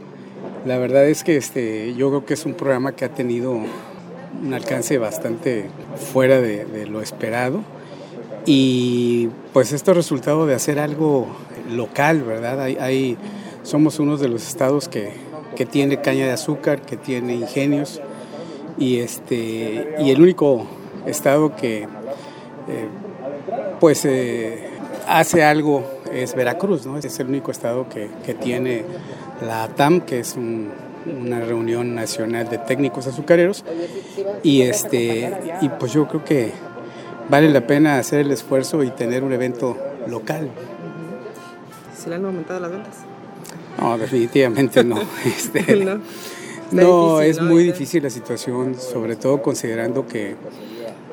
La 0.65 0.77
verdad 0.77 1.07
es 1.07 1.23
que 1.23 1.37
este, 1.37 1.93
yo 1.95 2.09
creo 2.09 2.25
que 2.25 2.33
es 2.33 2.45
un 2.45 2.53
programa 2.53 2.93
que 2.93 3.05
ha 3.05 3.09
tenido 3.09 3.51
un 3.51 4.53
alcance 4.53 4.97
bastante 4.97 5.65
fuera 6.11 6.41
de, 6.41 6.85
lo 6.87 7.01
esperado 7.01 7.61
y 8.45 9.29
pues 9.53 9.71
esto 9.71 9.91
es 9.91 9.97
resultado 9.97 10.45
de 10.45 10.53
hacer 10.53 10.79
algo 10.79 11.27
local, 11.71 12.21
¿verdad? 12.23 12.61
Hay 12.61 13.17
somos 13.63 13.99
uno 13.99 14.17
de 14.17 14.27
los 14.27 14.47
estados 14.47 14.87
que, 14.87 15.11
que 15.55 15.65
tiene 15.65 15.99
caña 15.99 16.27
de 16.27 16.33
azúcar, 16.33 16.81
que 16.81 16.97
tiene 16.97 17.33
ingenios 17.33 17.99
y, 18.77 18.99
este, 18.99 19.95
y 19.99 20.11
el 20.11 20.21
único 20.21 20.67
estado 21.07 21.55
que 21.55 21.83
eh, 21.83 22.87
pues 23.79 24.05
eh, 24.05 24.69
hace 25.07 25.43
algo 25.43 25.83
es 26.11 26.35
Veracruz, 26.35 26.85
¿no? 26.85 26.97
es 26.97 27.19
el 27.19 27.27
único 27.27 27.51
estado 27.51 27.87
que, 27.89 28.09
que 28.25 28.33
tiene 28.33 28.83
la 29.45 29.63
ATAM, 29.63 30.01
que 30.01 30.19
es 30.19 30.35
una 30.35 31.39
reunión 31.41 31.95
nacional 31.95 32.49
de 32.49 32.57
técnicos 32.57 33.07
azucareros 33.07 33.63
y 34.43 34.61
este 34.61 35.31
y 35.61 35.69
pues 35.69 35.93
yo 35.93 36.07
creo 36.07 36.23
que 36.23 36.51
vale 37.29 37.49
la 37.49 37.65
pena 37.67 37.97
hacer 37.97 38.21
el 38.21 38.31
esfuerzo 38.31 38.83
y 38.83 38.89
tener 38.91 39.23
un 39.23 39.33
evento 39.33 39.77
local. 40.07 40.49
¿Se 41.97 42.09
le 42.09 42.15
han 42.15 42.25
aumentado 42.25 42.59
las 42.59 42.71
ventas? 42.71 42.95
No, 43.79 43.97
definitivamente 43.97 44.83
no. 44.83 44.99
Este, 45.25 45.85
no, 45.85 46.01
no 46.71 47.21
es 47.21 47.41
muy 47.41 47.63
difícil 47.63 48.03
la 48.03 48.09
situación, 48.09 48.75
sobre 48.75 49.15
todo 49.15 49.41
considerando 49.41 50.07
que 50.07 50.35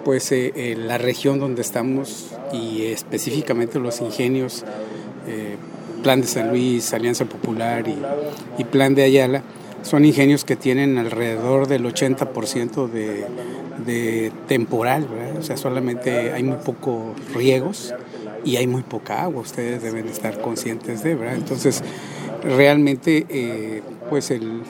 pues 0.04 0.32
eh, 0.32 0.52
eh, 0.54 0.76
la 0.76 0.98
región 0.98 1.38
donde 1.38 1.62
estamos 1.62 2.30
y 2.52 2.86
específicamente 2.86 3.78
los 3.78 4.00
ingenios, 4.00 4.64
eh, 5.26 5.56
Plan 6.02 6.20
de 6.20 6.26
San 6.26 6.50
Luis, 6.50 6.92
Alianza 6.92 7.24
Popular 7.26 7.84
y, 8.58 8.64
Plan 8.64 8.94
de 8.94 9.04
Ayala, 9.04 9.42
son 9.82 10.04
ingenios 10.04 10.44
que 10.44 10.56
tienen 10.56 10.98
alrededor 10.98 11.68
del 11.68 11.84
80% 11.84 12.88
de, 12.88 13.24
de 13.86 14.32
temporal, 14.48 15.06
o 15.38 15.42
sea, 15.42 15.56
solamente 15.56 16.32
hay 16.32 16.42
muy 16.42 16.56
pocos 16.56 17.14
riegos 17.34 17.94
y 18.44 18.56
hay 18.56 18.66
muy 18.66 18.82
poca 18.82 19.22
agua, 19.22 19.42
ustedes 19.42 19.82
deben 19.82 20.08
estar 20.08 20.40
conscientes 20.40 21.04
de, 21.04 21.14
¿verdad? 21.14 21.36
Entonces, 21.36 21.82
realmente 22.42 23.82
pues 24.10 24.30
el, 24.30 24.62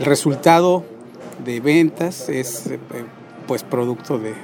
resultado 0.00 0.84
de 1.44 1.60
ventas 1.60 2.28
es 2.28 2.70
pues 3.42 3.62
producto 3.62 4.18
de, 4.18 4.34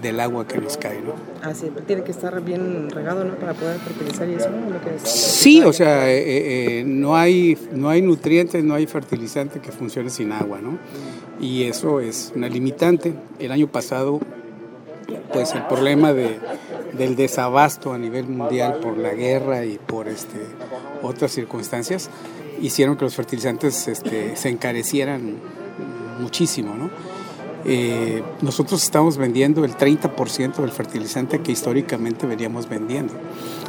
del, 0.00 0.20
agua 0.20 0.46
que 0.46 0.58
nos 0.58 0.76
cae, 0.76 1.00
¿no? 1.00 1.14
Ah, 1.42 1.54
sí, 1.54 1.70
tiene 1.86 2.02
que 2.02 2.10
estar 2.10 2.40
bien 2.42 2.90
regado, 2.90 3.24
¿no? 3.24 3.34
Para 3.34 3.54
poder 3.54 3.78
fertilizar 3.78 4.28
y 4.28 4.34
eso, 4.34 4.50
¿no? 4.50 4.70
Lo 4.70 4.80
que 4.80 4.96
es, 4.96 5.02
sí, 5.02 5.62
o 5.62 5.72
sea, 5.72 6.10
eh, 6.10 6.80
eh, 6.80 6.84
no, 6.84 7.16
hay, 7.16 7.56
no 7.72 7.88
hay 7.88 8.02
nutrientes, 8.02 8.62
no 8.64 8.74
hay 8.74 8.86
fertilizante 8.86 9.60
que 9.60 9.72
funcione 9.72 10.10
sin 10.10 10.32
agua, 10.32 10.60
¿no? 10.60 10.78
Y 11.40 11.64
eso 11.64 12.00
es 12.00 12.32
una 12.34 12.48
limitante. 12.48 13.14
El 13.38 13.52
año 13.52 13.66
pasado, 13.66 14.20
pues 15.32 15.54
el 15.54 15.66
problema 15.66 16.12
de, 16.12 16.38
del 16.96 17.16
desabasto 17.16 17.92
a 17.92 17.98
nivel 17.98 18.26
mundial 18.26 18.80
por 18.80 18.98
la 18.98 19.14
guerra 19.14 19.64
y 19.64 19.78
por 19.78 20.08
este, 20.08 20.38
otras 21.02 21.32
circunstancias 21.32 22.10
hicieron 22.60 22.96
que 22.96 23.04
los 23.04 23.14
fertilizantes 23.14 23.88
este, 23.88 24.36
se 24.36 24.48
encarecieran 24.48 25.36
muchísimo, 26.20 26.74
¿no? 26.74 26.90
Eh, 27.64 28.22
nosotros 28.40 28.82
estamos 28.82 29.16
vendiendo 29.16 29.64
el 29.64 29.76
30% 29.76 30.56
del 30.56 30.70
fertilizante 30.70 31.40
que 31.40 31.52
históricamente 31.52 32.26
veníamos 32.26 32.68
vendiendo. 32.68 33.12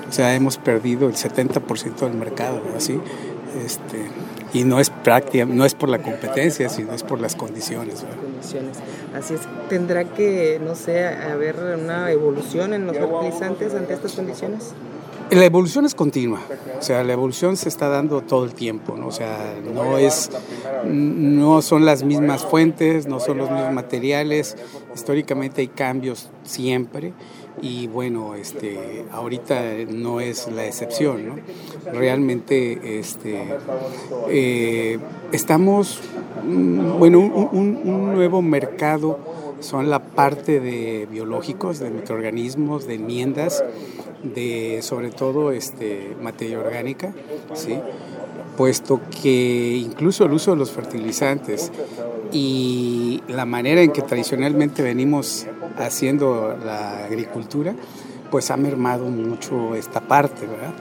O 0.09 0.13
sea, 0.13 0.35
hemos 0.35 0.57
perdido 0.57 1.07
el 1.07 1.15
70% 1.15 1.99
del 1.99 2.13
mercado, 2.13 2.61
así. 2.75 2.99
Este, 3.65 4.07
y 4.53 4.63
no 4.63 4.79
es 4.79 4.89
práctica, 4.89 5.45
no 5.45 5.65
es 5.65 5.75
por 5.75 5.89
la 5.89 5.99
competencia, 5.99 6.69
sino 6.69 6.93
es 6.93 7.03
por 7.03 7.19
las 7.19 7.35
condiciones. 7.35 8.03
Así 9.15 9.33
es, 9.33 9.41
tendrá 9.69 10.05
que, 10.05 10.59
no 10.63 10.75
sé, 10.75 11.07
haber 11.07 11.57
una 11.57 12.11
evolución 12.11 12.73
en 12.73 12.87
los 12.87 12.97
fertilizantes 12.97 13.73
ante 13.73 13.93
estas 13.93 14.13
condiciones. 14.13 14.73
La 15.31 15.45
evolución 15.45 15.85
es 15.85 15.95
continua, 15.95 16.41
o 16.77 16.81
sea, 16.81 17.05
la 17.05 17.13
evolución 17.13 17.55
se 17.55 17.69
está 17.69 17.87
dando 17.87 18.19
todo 18.19 18.43
el 18.43 18.53
tiempo, 18.53 18.97
¿no? 18.97 19.07
O 19.07 19.11
sea, 19.11 19.55
no 19.63 19.97
es, 19.97 20.29
no 20.85 21.61
son 21.61 21.85
las 21.85 22.03
mismas 22.03 22.45
fuentes, 22.45 23.07
no 23.07 23.21
son 23.21 23.37
los 23.37 23.49
mismos 23.49 23.71
materiales, 23.71 24.57
históricamente 24.93 25.61
hay 25.61 25.69
cambios 25.69 26.29
siempre 26.43 27.13
y 27.61 27.87
bueno, 27.87 28.35
este, 28.35 29.05
ahorita 29.09 29.61
no 29.89 30.19
es 30.19 30.49
la 30.51 30.65
excepción, 30.65 31.25
¿no? 31.25 31.35
Realmente, 31.93 32.99
este, 32.99 33.57
eh, 34.27 34.99
estamos, 35.31 36.01
mm, 36.43 36.99
bueno, 36.99 37.19
un 37.19 38.13
nuevo 38.13 38.41
mercado 38.41 39.30
son 39.61 39.89
la 39.89 39.99
parte 39.99 40.59
de 40.59 41.07
biológicos, 41.09 41.79
de 41.79 41.89
microorganismos, 41.89 42.85
de 42.87 42.95
enmiendas, 42.95 43.63
de 44.23 44.79
sobre 44.81 45.09
todo 45.09 45.51
este, 45.51 46.15
materia 46.21 46.59
orgánica, 46.59 47.13
¿sí? 47.53 47.79
puesto 48.57 49.01
que 49.21 49.77
incluso 49.77 50.25
el 50.25 50.33
uso 50.33 50.51
de 50.51 50.57
los 50.57 50.71
fertilizantes 50.71 51.71
y 52.31 53.23
la 53.27 53.45
manera 53.45 53.81
en 53.81 53.91
que 53.91 54.01
tradicionalmente 54.01 54.83
venimos 54.83 55.47
haciendo 55.77 56.57
la 56.63 57.05
agricultura, 57.05 57.73
pues 58.29 58.49
ha 58.51 58.57
mermado 58.57 59.05
mucho 59.05 59.75
esta 59.75 59.99
parte, 59.99 60.47
¿verdad? 60.47 60.73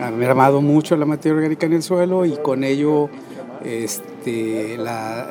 Ha 0.00 0.10
mermado 0.10 0.62
mucho 0.62 0.96
la 0.96 1.04
materia 1.04 1.36
orgánica 1.36 1.66
en 1.66 1.74
el 1.74 1.82
suelo 1.82 2.24
y 2.24 2.36
con 2.38 2.64
ello 2.64 3.10
este, 3.64 4.15
la, 4.78 5.26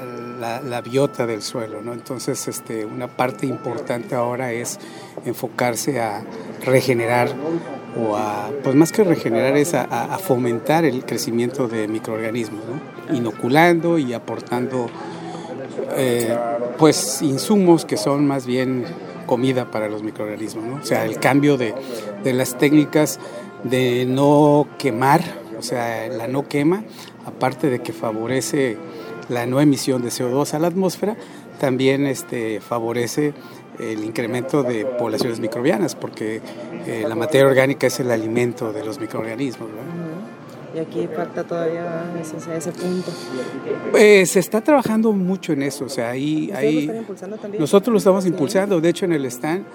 la, 0.61 0.81
biota 0.81 1.25
del 1.25 1.41
suelo. 1.41 1.79
Entonces, 1.91 2.47
este, 2.47 2.85
una 2.85 3.07
parte 3.07 3.45
importante 3.45 4.15
ahora 4.15 4.51
es 4.51 4.79
enfocarse 5.25 5.99
a 5.99 6.23
regenerar 6.63 7.29
o 7.97 8.15
a, 8.15 8.49
pues 8.63 8.75
más 8.75 8.91
que 8.91 9.03
regenerar, 9.03 9.57
es 9.57 9.73
a, 9.73 10.17
fomentar 10.19 10.85
el 10.85 11.05
crecimiento 11.05 11.67
de 11.67 11.87
microorganismos, 11.87 12.63
¿no? 12.65 13.15
inoculando 13.15 13.97
y 13.97 14.13
aportando 14.13 14.87
eh, 15.95 16.35
pues 16.77 17.21
insumos 17.21 17.85
que 17.85 17.97
son 17.97 18.27
más 18.27 18.45
bien 18.45 18.85
comida 19.25 19.71
para 19.71 19.87
los 19.87 20.03
microorganismos. 20.03 20.83
O 20.83 20.85
sea, 20.85 21.05
el 21.05 21.19
cambio 21.19 21.57
de, 21.57 21.73
de 22.23 22.33
las 22.33 22.57
técnicas 22.57 23.19
de 23.63 24.05
no 24.05 24.67
quemar, 24.77 25.44
sea, 25.65 26.07
la 26.07 26.27
no 26.27 26.47
quema, 26.47 26.83
aparte 27.25 27.69
de 27.69 27.79
que 27.79 27.93
favorece 27.93 28.77
la 29.29 29.45
no 29.45 29.59
emisión 29.59 30.01
de 30.01 30.09
CO2 30.09 30.53
a 30.53 30.59
la 30.59 30.67
atmósfera, 30.67 31.15
también 31.59 32.05
este, 32.05 32.59
favorece 32.59 33.33
el 33.79 34.03
incremento 34.03 34.63
de 34.63 34.85
poblaciones 34.85 35.39
microbianas, 35.39 35.95
porque 35.95 36.41
eh, 36.85 37.05
la 37.07 37.15
materia 37.15 37.47
orgánica 37.47 37.87
es 37.87 37.99
el 37.99 38.11
alimento 38.11 38.71
de 38.71 38.85
los 38.85 38.99
microorganismos. 38.99 39.69
Y 40.73 40.79
aquí 40.79 41.07
falta 41.07 41.45
todavía 41.45 42.11
ese, 42.19 42.35
ese 42.53 42.71
punto. 42.73 43.09
Pues 43.91 44.31
se 44.31 44.39
está 44.39 44.59
trabajando 44.61 45.13
mucho 45.13 45.53
en 45.53 45.63
eso, 45.63 45.85
o 45.85 45.89
sea, 45.89 46.09
ahí... 46.09 46.51
ahí 46.53 46.91
nosotros 47.57 47.93
lo 47.93 47.97
estamos 47.97 48.25
impulsando, 48.25 48.81
de 48.81 48.89
hecho 48.89 49.05
en 49.05 49.13
el 49.13 49.25
stand 49.25 49.65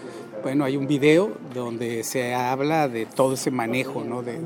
bueno, 0.43 0.65
hay 0.65 0.77
un 0.77 0.87
video 0.87 1.31
donde 1.55 2.05
se 2.05 2.35
habla 2.35 2.89
de 2.89 3.07
todo 3.07 3.35
ese 3.35 3.51
manejo, 3.51 4.05
¿no? 4.05 4.23
de, 4.23 4.41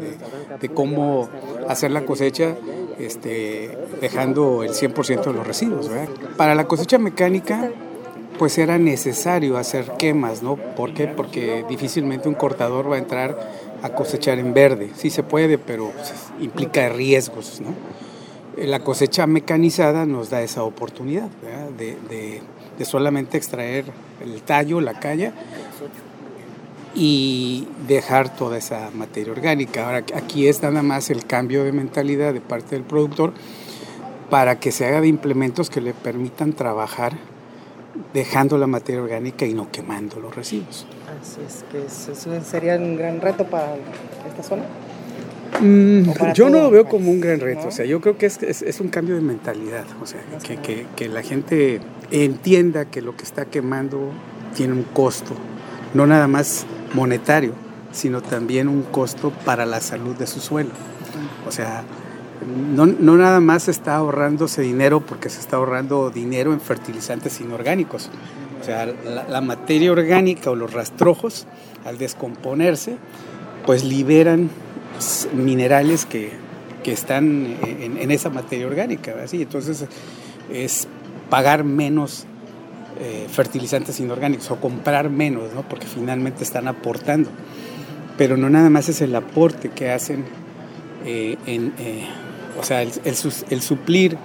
cómo 0.74 1.28
hacer 1.68 1.90
la 1.90 2.04
cosecha 2.04 2.56
este, 2.98 3.76
dejando 4.00 4.62
el 4.62 4.70
100% 4.70 5.24
de 5.24 5.32
los 5.32 5.46
residuos. 5.46 5.90
Para 6.36 6.54
la 6.54 6.66
cosecha 6.66 6.98
mecánica, 6.98 7.70
pues 8.38 8.58
era 8.58 8.78
necesario 8.78 9.56
hacer 9.56 9.92
quemas, 9.98 10.42
¿no? 10.42 10.56
¿Por 10.56 10.92
qué? 10.94 11.06
Porque 11.06 11.64
difícilmente 11.68 12.28
un 12.28 12.34
cortador 12.34 12.90
va 12.90 12.96
a 12.96 12.98
entrar 12.98 13.38
a 13.82 13.90
cosechar 13.90 14.38
en 14.38 14.54
verde. 14.54 14.90
Sí 14.96 15.10
se 15.10 15.22
puede, 15.22 15.58
pero 15.58 15.92
implica 16.40 16.88
riesgos, 16.88 17.60
¿no? 17.60 17.74
La 18.56 18.80
cosecha 18.80 19.26
mecanizada 19.26 20.06
nos 20.06 20.30
da 20.30 20.42
esa 20.42 20.62
oportunidad 20.62 21.28
de, 21.76 21.96
de, 22.08 22.40
de 22.78 22.84
solamente 22.84 23.36
extraer 23.36 23.84
el 24.22 24.42
tallo, 24.42 24.80
la 24.80 24.98
calla 24.98 25.32
y 26.94 27.66
dejar 27.88 28.34
toda 28.34 28.58
esa 28.58 28.90
materia 28.94 29.32
orgánica. 29.32 29.86
Ahora, 29.86 30.04
aquí 30.14 30.46
es 30.46 30.62
nada 30.62 30.82
más 30.82 31.10
el 31.10 31.26
cambio 31.26 31.64
de 31.64 31.72
mentalidad 31.72 32.32
de 32.32 32.40
parte 32.40 32.76
del 32.76 32.84
productor 32.84 33.32
para 34.30 34.58
que 34.58 34.72
se 34.72 34.86
haga 34.86 35.00
de 35.00 35.08
implementos 35.08 35.70
que 35.70 35.80
le 35.80 35.92
permitan 35.92 36.52
trabajar 36.52 37.12
dejando 38.12 38.58
la 38.58 38.66
materia 38.66 39.02
orgánica 39.02 39.46
y 39.46 39.54
no 39.54 39.70
quemando 39.70 40.20
los 40.20 40.34
residuos. 40.34 40.86
Así 41.20 41.40
es, 41.46 41.64
que 41.70 41.86
eso 41.86 42.44
sería 42.44 42.76
un 42.76 42.96
gran 42.96 43.20
reto 43.20 43.44
para 43.44 43.76
esta 44.28 44.42
zona. 44.42 44.64
Mm, 45.60 46.02
yo 46.34 46.50
no 46.50 46.62
lo 46.62 46.70
veo 46.70 46.86
como 46.86 47.10
un 47.10 47.20
gran 47.20 47.40
reto, 47.40 47.68
o 47.68 47.70
sea, 47.70 47.84
yo 47.84 48.00
creo 48.00 48.18
que 48.18 48.26
es, 48.26 48.42
es, 48.42 48.80
un 48.80 48.88
cambio 48.88 49.14
de 49.14 49.20
mentalidad, 49.20 49.84
o 50.02 50.06
sea, 50.06 50.20
que, 50.42 50.56
que, 50.56 50.86
que 50.96 51.08
la 51.08 51.22
gente 51.22 51.80
entienda 52.10 52.86
que 52.86 53.00
lo 53.00 53.16
que 53.16 53.22
está 53.22 53.44
quemando 53.44 54.10
tiene 54.54 54.72
un 54.72 54.82
costo, 54.82 55.34
no 55.94 56.06
nada 56.06 56.26
más 56.26 56.66
monetario, 56.92 57.52
sino 57.92 58.20
también 58.20 58.68
un 58.68 58.82
costo 58.82 59.30
para 59.44 59.64
la 59.64 59.80
salud 59.80 60.16
de 60.16 60.26
su 60.26 60.40
suelo. 60.40 60.70
O 61.46 61.52
sea, 61.52 61.84
no, 62.76 62.86
nada 62.86 63.40
más 63.40 63.68
está 63.68 63.96
ahorrándose 63.96 64.62
dinero 64.62 65.00
porque 65.00 65.30
se 65.30 65.40
está 65.40 65.56
ahorrando 65.56 66.10
dinero 66.10 66.52
en 66.52 66.60
fertilizantes 66.60 67.40
inorgánicos. 67.40 68.10
O 68.60 68.64
sea, 68.64 68.86
la, 68.86 69.40
materia 69.40 69.92
orgánica 69.92 70.50
o 70.50 70.56
los 70.56 70.72
rastrojos, 70.72 71.46
al 71.84 71.98
descomponerse, 71.98 72.96
pues 73.66 73.84
liberan 73.84 74.50
minerales 75.32 76.06
que, 76.06 76.32
que 76.82 76.92
están 76.92 77.56
en, 77.62 78.10
esa 78.10 78.30
materia 78.30 78.66
orgánica. 78.66 79.14
¿así? 79.24 79.42
Entonces, 79.42 79.84
es 80.52 80.86
pagar 81.30 81.64
menos 81.64 82.26
eh, 83.00 83.26
fertilizantes 83.28 83.98
inorgánicos 83.98 84.50
o 84.52 84.60
comprar 84.60 85.10
menos, 85.10 85.52
¿no? 85.54 85.62
porque 85.62 85.86
finalmente 85.86 86.44
están 86.44 86.68
aportando. 86.68 87.30
Pero 88.16 88.36
no 88.36 88.48
nada 88.48 88.70
más 88.70 88.88
es 88.88 89.00
el 89.00 89.16
aporte 89.16 89.70
que 89.70 89.90
hacen, 89.90 90.24
eh, 91.04 91.36
en, 91.46 91.72
eh, 91.78 92.06
o 92.60 92.62
sea, 92.62 92.82
el, 92.82 92.92
el, 93.04 93.60
suplir 93.60 94.16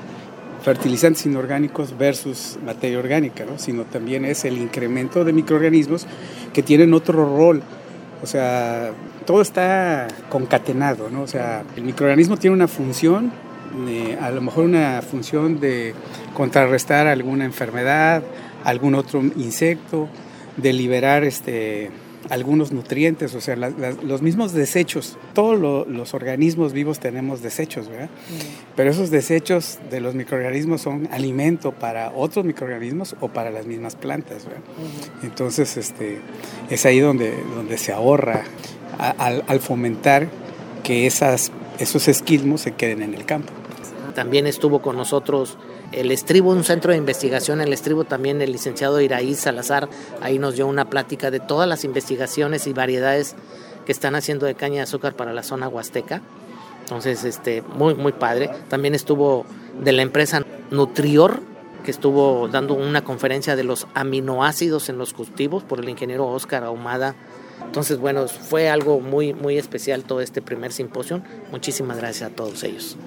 fertilizantes 0.61 1.25
inorgánicos 1.25 1.97
versus 1.97 2.59
materia 2.63 2.99
orgánica, 2.99 3.45
¿no? 3.45 3.57
sino 3.57 3.85
también 3.85 4.25
es 4.25 4.45
el 4.45 4.59
incremento 4.59 5.23
de 5.25 5.33
microorganismos 5.33 6.05
que 6.53 6.61
tienen 6.61 6.93
otro 6.93 7.35
rol. 7.35 7.63
O 8.21 8.27
sea, 8.27 8.91
todo 9.29 9.43
está 9.43 10.07
concatenado, 10.27 11.11
¿no? 11.11 11.21
O 11.21 11.27
sea, 11.27 11.63
el 11.77 11.83
microorganismo 11.83 12.37
tiene 12.37 12.55
una 12.55 12.67
función, 12.67 13.31
a 14.19 14.31
lo 14.31 14.41
mejor 14.41 14.65
una 14.65 15.03
función 15.03 15.59
de 15.59 15.93
contrarrestar 16.33 17.05
alguna 17.05 17.45
enfermedad, 17.45 18.23
algún 18.63 18.95
otro 18.95 19.21
insecto, 19.21 20.09
de 20.57 20.73
liberar 20.73 21.23
este, 21.25 21.91
algunos 22.31 22.71
nutrientes, 22.71 23.35
o 23.35 23.39
sea, 23.39 23.55
los 23.55 24.23
mismos 24.23 24.51
desechos. 24.53 25.15
Todos 25.35 25.87
los 25.87 26.15
organismos 26.15 26.73
vivos 26.73 26.99
tenemos 26.99 27.43
desechos, 27.43 27.87
¿verdad? 27.87 28.09
Mm. 28.09 28.75
Pero 28.75 28.89
esos 28.89 29.11
desechos 29.11 29.77
de 29.91 30.01
los 30.01 30.15
microorganismos 30.15 30.81
son 30.81 31.07
alimento 31.11 31.71
para 31.71 32.11
otros 32.15 32.45
microorganismos 32.45 33.15
o 33.19 33.27
para 33.27 33.51
las 33.51 33.67
mismas 33.67 33.95
plantas, 33.95 34.45
¿verdad? 34.45 34.61
Entonces, 35.21 35.77
este, 35.77 36.17
es 36.71 36.83
ahí 36.87 36.99
donde, 36.99 37.31
donde 37.53 37.77
se 37.77 37.93
ahorra 37.93 38.43
al, 38.99 39.59
fomentar 39.59 40.27
que 40.83 41.07
esas, 41.07 41.51
esos 41.79 42.07
esquilmos 42.07 42.61
se 42.61 42.73
queden 42.73 43.01
en 43.01 43.13
el 43.13 43.25
campo. 43.25 43.51
También 44.13 44.47
estuvo 44.47 44.81
con 44.81 44.97
nosotros 44.97 45.57
el 45.91 46.11
Estribo, 46.11 46.51
un 46.51 46.63
centro 46.63 46.91
de 46.91 46.97
investigación, 46.97 47.61
el 47.61 47.73
Estribo 47.73 48.03
también 48.03 48.41
el 48.41 48.51
licenciado 48.51 49.01
Iraí 49.01 49.33
Salazar, 49.33 49.89
ahí 50.21 50.37
nos 50.37 50.55
dio 50.55 50.67
una 50.67 50.89
plática 50.89 51.31
de 51.31 51.39
todas 51.39 51.67
las 51.67 51.83
investigaciones 51.83 52.67
y 52.67 52.73
variedades 52.73 53.35
que 53.85 53.91
están 53.91 54.15
haciendo 54.15 54.45
de 54.45 54.53
caña 54.53 54.75
de 54.75 54.81
azúcar 54.81 55.15
para 55.15 55.33
la 55.33 55.41
zona 55.41 55.67
huasteca. 55.67 56.21
Entonces, 56.81 57.23
este, 57.23 57.61
muy, 57.61 57.95
muy 57.95 58.11
padre. 58.11 58.49
También 58.67 58.95
estuvo 58.95 59.45
de 59.81 59.91
la 59.91 60.01
empresa 60.01 60.43
Nutrior, 60.71 61.41
que 61.83 61.91
estuvo 61.91 62.47
dando 62.47 62.73
una 62.73 63.03
conferencia 63.03 63.55
de 63.55 63.63
los 63.63 63.87
aminoácidos 63.93 64.89
en 64.89 64.97
los 64.97 65.13
cultivos 65.13 65.63
por 65.63 65.79
el 65.79 65.89
ingeniero 65.89 66.27
Oscar 66.27 66.63
Ahumada. 66.63 67.15
Entonces, 67.65 67.99
bueno, 67.99 68.27
fue 68.27 68.69
algo 68.69 68.99
muy, 68.99 69.33
muy 69.33 69.57
especial 69.57 70.03
todo 70.03 70.21
este 70.21 70.41
primer 70.41 70.71
simposio. 70.71 71.21
Muchísimas 71.51 71.97
gracias 71.97 72.31
a 72.31 72.35
todos 72.35 72.63
ellos. 72.63 72.97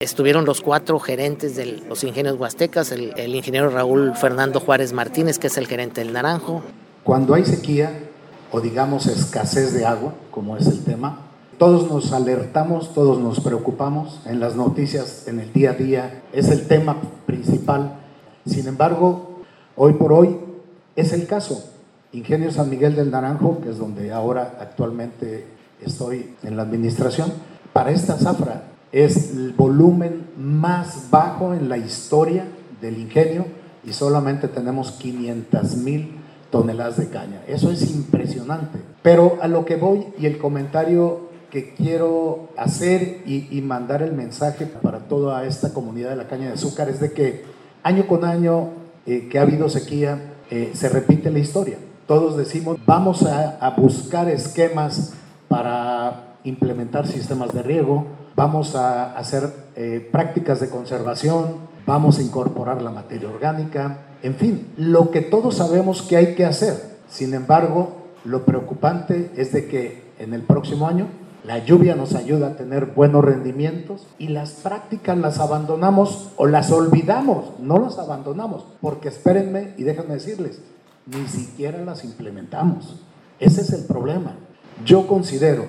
Estuvieron 0.00 0.46
los 0.46 0.62
cuatro 0.62 0.98
gerentes 0.98 1.54
de 1.54 1.66
los 1.66 2.02
ingenios 2.02 2.36
huastecas, 2.38 2.92
el, 2.92 3.12
el, 3.16 3.34
ingeniero 3.34 3.68
Raúl 3.70 4.14
Fernando 4.16 4.58
Juárez 4.58 4.92
Martínez, 4.92 5.38
que 5.38 5.48
es 5.48 5.56
el 5.58 5.66
gerente 5.66 6.00
del 6.00 6.12
Naranjo. 6.12 6.62
Cuando 7.04 7.34
hay 7.34 7.44
sequía 7.44 8.07
o 8.52 8.60
digamos 8.60 9.06
escasez 9.06 9.74
de 9.74 9.86
agua, 9.86 10.14
como 10.30 10.56
es 10.56 10.66
el 10.66 10.84
tema, 10.84 11.20
todos 11.58 11.90
nos 11.90 12.12
alertamos, 12.12 12.94
todos 12.94 13.18
nos 13.18 13.40
preocupamos 13.40 14.20
en 14.26 14.38
las 14.38 14.54
noticias, 14.54 15.26
en 15.26 15.40
el 15.40 15.52
día 15.52 15.70
a 15.70 15.74
día, 15.74 16.22
es 16.32 16.48
el 16.50 16.68
tema 16.68 16.96
principal. 17.26 17.94
Sin 18.46 18.68
embargo, 18.68 19.40
hoy 19.74 19.94
por 19.94 20.12
hoy 20.12 20.36
es 20.94 21.12
el 21.12 21.26
caso. 21.26 21.72
Ingenio 22.12 22.52
San 22.52 22.70
Miguel 22.70 22.94
del 22.94 23.10
Naranjo, 23.10 23.60
que 23.60 23.70
es 23.70 23.78
donde 23.78 24.12
ahora 24.12 24.56
actualmente 24.60 25.46
estoy 25.84 26.34
en 26.42 26.56
la 26.56 26.62
administración, 26.62 27.32
para 27.72 27.90
esta 27.90 28.16
zafra 28.16 28.62
es 28.92 29.32
el 29.32 29.52
volumen 29.52 30.30
más 30.38 31.10
bajo 31.10 31.54
en 31.54 31.68
la 31.68 31.76
historia 31.76 32.46
del 32.80 32.98
ingenio 32.98 33.46
y 33.84 33.92
solamente 33.92 34.48
tenemos 34.48 34.92
500 34.92 35.76
mil 35.76 36.17
toneladas 36.50 36.96
de 36.96 37.08
caña. 37.08 37.42
Eso 37.46 37.70
es 37.70 37.90
impresionante. 37.90 38.78
Pero 39.02 39.38
a 39.40 39.48
lo 39.48 39.64
que 39.64 39.76
voy 39.76 40.06
y 40.18 40.26
el 40.26 40.38
comentario 40.38 41.28
que 41.50 41.74
quiero 41.74 42.50
hacer 42.56 43.22
y, 43.26 43.60
mandar 43.62 44.02
el 44.02 44.12
mensaje 44.12 44.66
para 44.66 45.00
toda 45.00 45.44
esta 45.46 45.72
comunidad 45.72 46.10
de 46.10 46.16
la 46.16 46.28
caña 46.28 46.48
de 46.48 46.54
azúcar 46.54 46.88
es 46.90 47.00
de 47.00 47.12
que 47.12 47.44
año 47.82 48.06
con 48.06 48.24
año 48.24 48.68
eh, 49.06 49.28
que 49.30 49.38
ha 49.38 49.42
habido 49.42 49.70
sequía, 49.70 50.34
eh, 50.50 50.72
se 50.74 50.88
repite 50.88 51.30
la 51.30 51.38
historia. 51.38 51.78
Todos 52.06 52.36
decimos, 52.36 52.78
vamos 52.86 53.22
a 53.24 53.74
buscar 53.76 54.28
esquemas 54.28 55.14
para 55.48 56.36
implementar 56.44 57.06
sistemas 57.06 57.52
de 57.52 57.62
riego, 57.62 58.06
vamos 58.38 58.76
a 58.76 59.18
hacer 59.18 59.52
eh, 59.74 60.08
prácticas 60.12 60.60
de 60.60 60.70
conservación, 60.70 61.56
vamos 61.84 62.20
a 62.20 62.22
incorporar 62.22 62.80
la 62.82 62.92
materia 62.92 63.28
orgánica, 63.28 63.98
en 64.22 64.36
fin, 64.36 64.68
lo 64.76 65.10
que 65.10 65.22
todos 65.22 65.56
sabemos 65.56 66.02
que 66.02 66.16
hay 66.16 66.36
que 66.36 66.44
hacer. 66.44 66.98
Sin 67.10 67.34
embargo, 67.34 67.96
lo 68.24 68.44
preocupante 68.44 69.32
es 69.36 69.50
de 69.50 69.66
que 69.66 70.04
en 70.20 70.34
el 70.34 70.42
próximo 70.42 70.86
año 70.86 71.08
la 71.42 71.58
lluvia 71.58 71.96
nos 71.96 72.14
ayuda 72.14 72.48
a 72.48 72.56
tener 72.56 72.86
buenos 72.86 73.24
rendimientos 73.24 74.06
y 74.20 74.28
las 74.28 74.52
prácticas 74.52 75.18
las 75.18 75.40
abandonamos 75.40 76.28
o 76.36 76.46
las 76.46 76.70
olvidamos, 76.70 77.58
no 77.58 77.80
las 77.80 77.98
abandonamos, 77.98 78.66
porque 78.80 79.08
espérenme 79.08 79.74
y 79.76 79.82
déjenme 79.82 80.14
decirles, 80.14 80.60
ni 81.06 81.26
siquiera 81.26 81.84
las 81.84 82.04
implementamos. 82.04 83.00
Ese 83.40 83.62
es 83.62 83.72
el 83.72 83.84
problema. 83.84 84.36
Yo 84.84 85.08
considero 85.08 85.66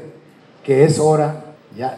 que 0.63 0.83
es 0.83 0.99
hora, 0.99 1.45
ya 1.75 1.97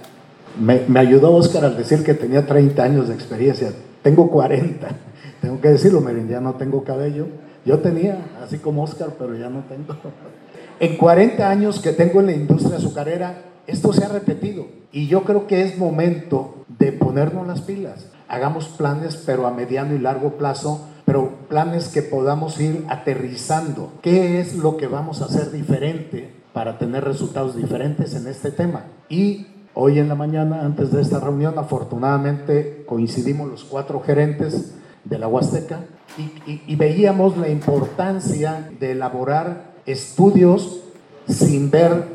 me, 0.59 0.99
ayudó 0.99 1.33
Oscar 1.33 1.65
al 1.65 1.77
decir 1.77 2.03
que 2.03 2.13
tenía 2.13 2.45
30 2.45 2.83
años 2.83 3.07
de 3.07 3.13
experiencia. 3.13 3.71
Tengo 4.01 4.29
40. 4.29 4.87
Tengo 5.41 5.59
que 5.61 5.69
decirlo, 5.69 6.01
miren, 6.01 6.27
ya 6.27 6.39
no 6.39 6.53
tengo 6.53 6.83
cabello. 6.83 7.25
Yo 7.65 7.79
tenía, 7.79 8.19
así 8.43 8.59
como 8.59 8.83
Oscar, 8.83 9.15
pero 9.17 9.35
ya 9.35 9.49
no 9.49 9.63
tengo. 9.67 9.95
En 10.79 10.97
40 10.97 11.47
años 11.47 11.79
que 11.79 11.91
tengo 11.91 12.21
en 12.21 12.25
la 12.25 12.31
industria 12.31 12.77
azucarera, 12.77 13.43
esto 13.67 13.93
se 13.93 14.03
ha 14.03 14.07
repetido. 14.07 14.65
Y 14.91 15.05
yo 15.07 15.23
creo 15.23 15.45
que 15.45 15.61
es 15.61 15.77
momento 15.77 16.65
de 16.79 16.91
ponernos 16.91 17.45
las 17.45 17.61
pilas. 17.61 18.07
Hagamos 18.27 18.67
planes, 18.67 19.15
pero 19.23 19.45
a 19.45 19.51
mediano 19.51 19.93
y 19.93 19.99
largo 19.99 20.37
plazo, 20.37 20.87
pero 21.05 21.37
planes 21.49 21.87
que 21.89 22.01
podamos 22.01 22.59
ir 22.59 22.83
aterrizando. 22.89 23.93
¿Qué 24.01 24.39
es 24.39 24.55
lo 24.55 24.77
que 24.77 24.87
vamos 24.87 25.21
a 25.21 25.25
hacer 25.25 25.51
diferente 25.51 26.33
para 26.51 26.79
tener 26.79 27.03
resultados 27.03 27.55
diferentes 27.55 28.15
en 28.15 28.27
este 28.27 28.49
tema? 28.49 28.85
Y 29.07 29.45
Hoy 29.73 29.99
en 29.99 30.09
la 30.09 30.15
mañana, 30.15 30.65
antes 30.65 30.91
de 30.91 31.01
esta 31.01 31.21
reunión, 31.21 31.57
afortunadamente 31.57 32.83
coincidimos 32.85 33.49
los 33.49 33.63
cuatro 33.63 34.01
gerentes 34.01 34.73
de 35.05 35.17
la 35.17 35.29
Huasteca 35.29 35.85
y, 36.17 36.61
y, 36.67 36.75
veíamos 36.75 37.37
la 37.37 37.47
importancia 37.47 38.69
de 38.79 38.91
elaborar 38.91 39.71
estudios 39.85 40.81
sin 41.25 41.71
ver 41.71 42.05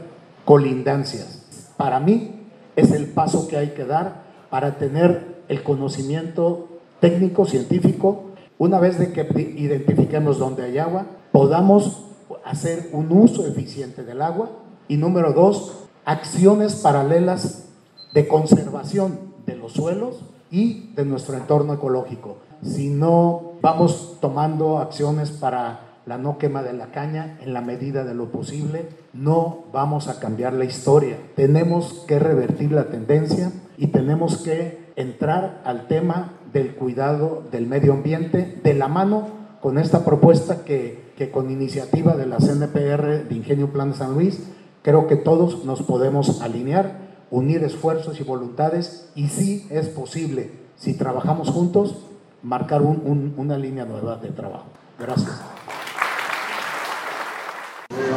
colindancias. 0.44 1.72
Para 1.78 1.98
mí 1.98 2.42
es 2.76 2.92
el 2.92 3.06
paso 3.06 3.48
que 3.48 3.56
hay 3.56 3.70
que 3.70 3.86
dar 3.86 4.24
para 4.50 4.76
tener 4.76 5.36
el 5.48 5.62
conocimiento 5.62 6.68
técnico, 7.00 7.46
científico. 7.46 8.32
Una 8.58 8.78
vez 8.78 8.98
de 8.98 9.12
que 9.12 9.22
identifiquemos 9.56 10.38
dónde 10.38 10.64
hay 10.64 10.76
agua, 10.76 11.06
podamos 11.32 12.04
hacer 12.44 12.90
un 12.92 13.10
uso 13.12 13.46
eficiente 13.46 14.04
del 14.04 14.20
agua. 14.20 14.50
Y 14.88 14.98
número 14.98 15.32
dos, 15.32 15.85
acciones 16.06 16.76
paralelas 16.76 17.68
de 18.14 18.28
conservación 18.28 19.18
de 19.44 19.56
los 19.56 19.72
suelos 19.72 20.22
y 20.50 20.92
de 20.94 21.04
nuestro 21.04 21.36
entorno 21.36 21.74
ecológico. 21.74 22.38
Si 22.62 22.88
no 22.88 23.54
vamos 23.60 24.16
tomando 24.20 24.78
acciones 24.78 25.32
para 25.32 25.80
la 26.06 26.16
no 26.16 26.38
quema 26.38 26.62
de 26.62 26.72
la 26.72 26.92
caña 26.92 27.36
en 27.42 27.52
la 27.52 27.60
medida 27.60 28.04
de 28.04 28.14
lo 28.14 28.30
posible, 28.30 28.88
no 29.12 29.64
vamos 29.72 30.06
a 30.06 30.20
cambiar 30.20 30.52
la 30.52 30.64
historia. 30.64 31.18
Tenemos 31.34 32.04
que 32.06 32.20
revertir 32.20 32.70
la 32.70 32.84
tendencia 32.84 33.50
y 33.76 33.88
tenemos 33.88 34.38
que 34.38 34.92
entrar 34.94 35.60
al 35.64 35.88
tema 35.88 36.34
del 36.52 36.76
cuidado 36.76 37.42
del 37.50 37.66
medio 37.66 37.92
ambiente 37.92 38.60
de 38.62 38.74
la 38.74 38.86
mano 38.86 39.26
con 39.60 39.76
esta 39.76 40.04
propuesta 40.04 40.64
que, 40.64 41.12
que 41.16 41.32
con 41.32 41.50
iniciativa 41.50 42.14
de 42.14 42.26
la 42.26 42.36
CNPR 42.38 43.28
de 43.28 43.34
Ingenio 43.34 43.72
Plan 43.72 43.92
San 43.92 44.14
Luis 44.14 44.40
Creo 44.86 45.08
que 45.08 45.16
todos 45.16 45.64
nos 45.64 45.82
podemos 45.82 46.40
alinear, 46.42 47.00
unir 47.32 47.64
esfuerzos 47.64 48.20
y 48.20 48.22
voluntades 48.22 49.08
y 49.16 49.26
sí 49.26 49.66
es 49.68 49.88
posible, 49.88 50.52
si 50.76 50.94
trabajamos 50.94 51.48
juntos, 51.48 51.96
marcar 52.44 52.82
un, 52.82 53.02
un, 53.04 53.34
una 53.36 53.58
línea 53.58 53.84
nueva 53.84 54.14
de 54.18 54.28
trabajo. 54.28 54.66
Gracias. 55.00 55.40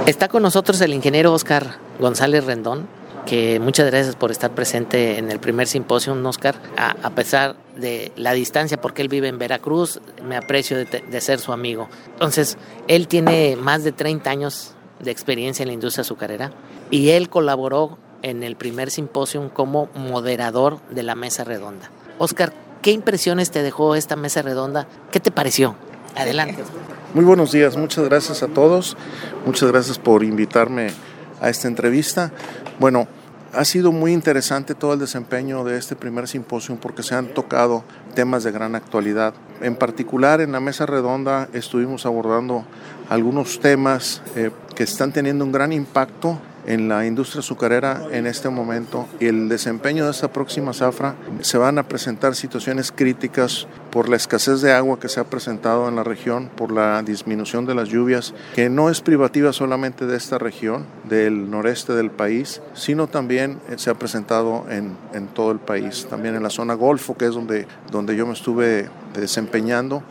Está 0.05 0.27
con 0.27 0.43
nosotros 0.43 0.79
el 0.81 0.93
ingeniero 0.93 1.33
Oscar 1.33 1.77
González 1.99 2.45
Rendón, 2.45 2.87
que 3.25 3.59
muchas 3.59 3.87
gracias 3.87 4.15
por 4.15 4.29
estar 4.29 4.51
presente 4.51 5.17
en 5.17 5.31
el 5.31 5.39
primer 5.39 5.65
simposio, 5.65 6.13
Oscar, 6.23 6.53
a, 6.77 6.95
a, 7.01 7.09
pesar 7.15 7.55
de 7.77 8.11
la 8.15 8.33
distancia, 8.33 8.79
porque 8.79 9.01
él 9.01 9.07
vive 9.07 9.27
en 9.27 9.39
Veracruz, 9.39 10.01
me 10.23 10.37
aprecio 10.37 10.77
de, 10.77 10.85
de, 10.85 11.21
ser 11.21 11.39
su 11.39 11.51
amigo. 11.51 11.89
Entonces, 12.13 12.59
él 12.87 13.07
tiene 13.07 13.55
más 13.55 13.83
de 13.83 13.91
30 13.91 14.29
años 14.29 14.75
de 14.99 15.11
experiencia 15.11 15.63
en 15.63 15.67
la 15.67 15.73
industria 15.73 16.01
azucarera 16.01 16.51
y 16.91 17.09
él 17.09 17.29
colaboró 17.29 17.97
en 18.21 18.43
el 18.43 18.55
primer 18.55 18.91
simposio 18.91 19.53
como 19.53 19.89
moderador 19.95 20.79
de 20.89 21.03
la 21.03 21.15
mesa 21.15 21.43
redonda. 21.43 21.89
Oscar, 22.17 22.53
¿qué 22.81 22.91
impresiones 22.91 23.51
te 23.51 23.63
dejó 23.63 23.95
esta 23.95 24.15
mesa 24.15 24.41
redonda? 24.41 24.87
¿Qué 25.11 25.19
te 25.19 25.31
pareció? 25.31 25.75
Adelante. 26.15 26.63
Muy 27.13 27.23
buenos 27.23 27.51
días, 27.51 27.77
muchas 27.77 28.05
gracias 28.05 28.43
a 28.43 28.47
todos, 28.47 28.97
muchas 29.45 29.71
gracias 29.71 29.97
por 29.97 30.23
invitarme 30.23 30.89
a 31.41 31.49
esta 31.49 31.67
entrevista. 31.67 32.31
Bueno, 32.79 33.07
ha 33.53 33.65
sido 33.65 33.91
muy 33.91 34.13
interesante 34.13 34.75
todo 34.75 34.93
el 34.93 34.99
desempeño 34.99 35.63
de 35.63 35.77
este 35.77 35.95
primer 35.95 36.27
simposio 36.27 36.75
porque 36.75 37.01
se 37.01 37.15
han 37.15 37.27
tocado 37.27 37.83
temas 38.13 38.43
de 38.43 38.51
gran 38.51 38.75
actualidad. 38.75 39.33
En 39.61 39.75
particular, 39.75 40.39
en 40.41 40.51
la 40.51 40.59
mesa 40.59 40.85
redonda 40.85 41.49
estuvimos 41.53 42.05
abordando 42.05 42.63
algunos 43.09 43.59
temas 43.59 44.21
eh, 44.35 44.51
que 44.79 44.85
están 44.85 45.11
teniendo 45.11 45.43
un 45.43 45.51
gran 45.51 45.73
impacto 45.73 46.39
en 46.65 46.87
la 46.87 47.05
industria 47.05 47.41
azucarera 47.41 48.07
en 48.13 48.25
este 48.25 48.47
momento 48.47 49.09
y 49.19 49.25
el 49.25 49.49
desempeño 49.49 50.05
de 50.05 50.11
esta 50.11 50.31
próxima 50.31 50.71
zafra 50.71 51.17
se 51.41 51.57
van 51.57 51.77
a 51.79 51.83
presentar 51.89 52.33
situaciones 52.33 52.93
críticas 52.93 53.67
por 53.91 54.07
la 54.07 54.15
escasez 54.15 54.61
de 54.61 54.71
agua 54.71 54.97
que 54.97 55.09
se 55.09 55.19
ha 55.19 55.25
presentado 55.25 55.89
en 55.89 55.97
la 55.97 56.05
región, 56.05 56.49
por 56.55 56.71
la 56.71 57.03
disminución 57.03 57.65
de 57.65 57.75
las 57.75 57.89
lluvias, 57.89 58.33
que 58.55 58.69
no 58.69 58.89
es 58.89 59.01
privativa 59.01 59.51
solamente 59.51 60.05
de 60.05 60.15
esta 60.15 60.37
región, 60.37 60.85
del 61.09 61.51
noreste 61.51 61.91
del 61.91 62.09
país, 62.09 62.61
sino 62.73 63.07
también 63.07 63.59
se 63.75 63.89
ha 63.89 63.95
presentado 63.95 64.65
en, 64.69 64.95
en 65.13 65.27
todo 65.27 65.51
el 65.51 65.59
país, 65.59 66.07
también 66.09 66.35
en 66.35 66.43
la 66.43 66.49
zona 66.49 66.75
Golfo, 66.75 67.17
que 67.17 67.25
es 67.25 67.33
donde, 67.33 67.67
donde 67.91 68.15
yo 68.15 68.25
me 68.25 68.31
estuve 68.31 68.87
desempeñando 69.13 70.03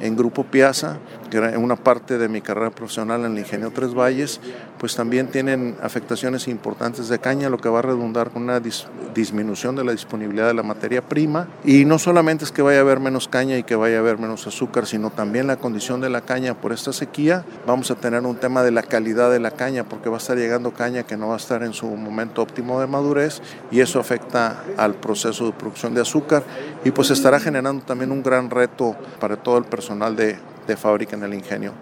en 0.00 0.16
Grupo 0.16 0.44
Piazza, 0.44 0.98
que 1.30 1.38
era 1.38 1.58
una 1.58 1.76
parte 1.76 2.18
de 2.18 2.28
mi 2.28 2.40
carrera 2.40 2.70
profesional 2.70 3.24
en 3.24 3.32
el 3.32 3.38
Ingenio 3.38 3.70
Tres 3.70 3.94
Valles, 3.94 4.40
pues 4.86 4.94
también 4.94 5.26
tienen 5.26 5.76
afectaciones 5.82 6.46
importantes 6.46 7.08
de 7.08 7.18
caña, 7.18 7.50
lo 7.50 7.58
que 7.58 7.68
va 7.68 7.80
a 7.80 7.82
redundar 7.82 8.30
con 8.30 8.44
una 8.44 8.60
disminución 8.60 9.74
de 9.74 9.82
la 9.82 9.90
disponibilidad 9.90 10.46
de 10.46 10.54
la 10.54 10.62
materia 10.62 11.02
prima. 11.02 11.48
Y 11.64 11.84
no 11.84 11.98
solamente 11.98 12.44
es 12.44 12.52
que 12.52 12.62
vaya 12.62 12.78
a 12.78 12.82
haber 12.82 13.00
menos 13.00 13.26
caña 13.26 13.58
y 13.58 13.64
que 13.64 13.74
vaya 13.74 13.96
a 13.96 13.98
haber 13.98 14.16
menos 14.18 14.46
azúcar, 14.46 14.86
sino 14.86 15.10
también 15.10 15.48
la 15.48 15.56
condición 15.56 16.00
de 16.00 16.08
la 16.08 16.20
caña 16.20 16.54
por 16.54 16.72
esta 16.72 16.92
sequía. 16.92 17.44
Vamos 17.66 17.90
a 17.90 17.96
tener 17.96 18.22
un 18.22 18.36
tema 18.36 18.62
de 18.62 18.70
la 18.70 18.84
calidad 18.84 19.28
de 19.28 19.40
la 19.40 19.50
caña, 19.50 19.82
porque 19.82 20.08
va 20.08 20.18
a 20.18 20.18
estar 20.18 20.38
llegando 20.38 20.70
caña 20.70 21.02
que 21.02 21.16
no 21.16 21.26
va 21.26 21.34
a 21.34 21.38
estar 21.38 21.64
en 21.64 21.72
su 21.72 21.88
momento 21.88 22.42
óptimo 22.42 22.80
de 22.80 22.86
madurez 22.86 23.42
y 23.72 23.80
eso 23.80 23.98
afecta 23.98 24.62
al 24.76 24.94
proceso 24.94 25.46
de 25.46 25.52
producción 25.52 25.94
de 25.94 26.02
azúcar 26.02 26.44
y 26.84 26.92
pues 26.92 27.10
estará 27.10 27.40
generando 27.40 27.82
también 27.84 28.12
un 28.12 28.22
gran 28.22 28.50
reto 28.50 28.94
para 29.18 29.36
todo 29.36 29.58
el 29.58 29.64
personal 29.64 30.14
de, 30.14 30.38
de 30.68 30.76
fábrica 30.76 31.16
en 31.16 31.24
el 31.24 31.34
ingenio. 31.34 31.72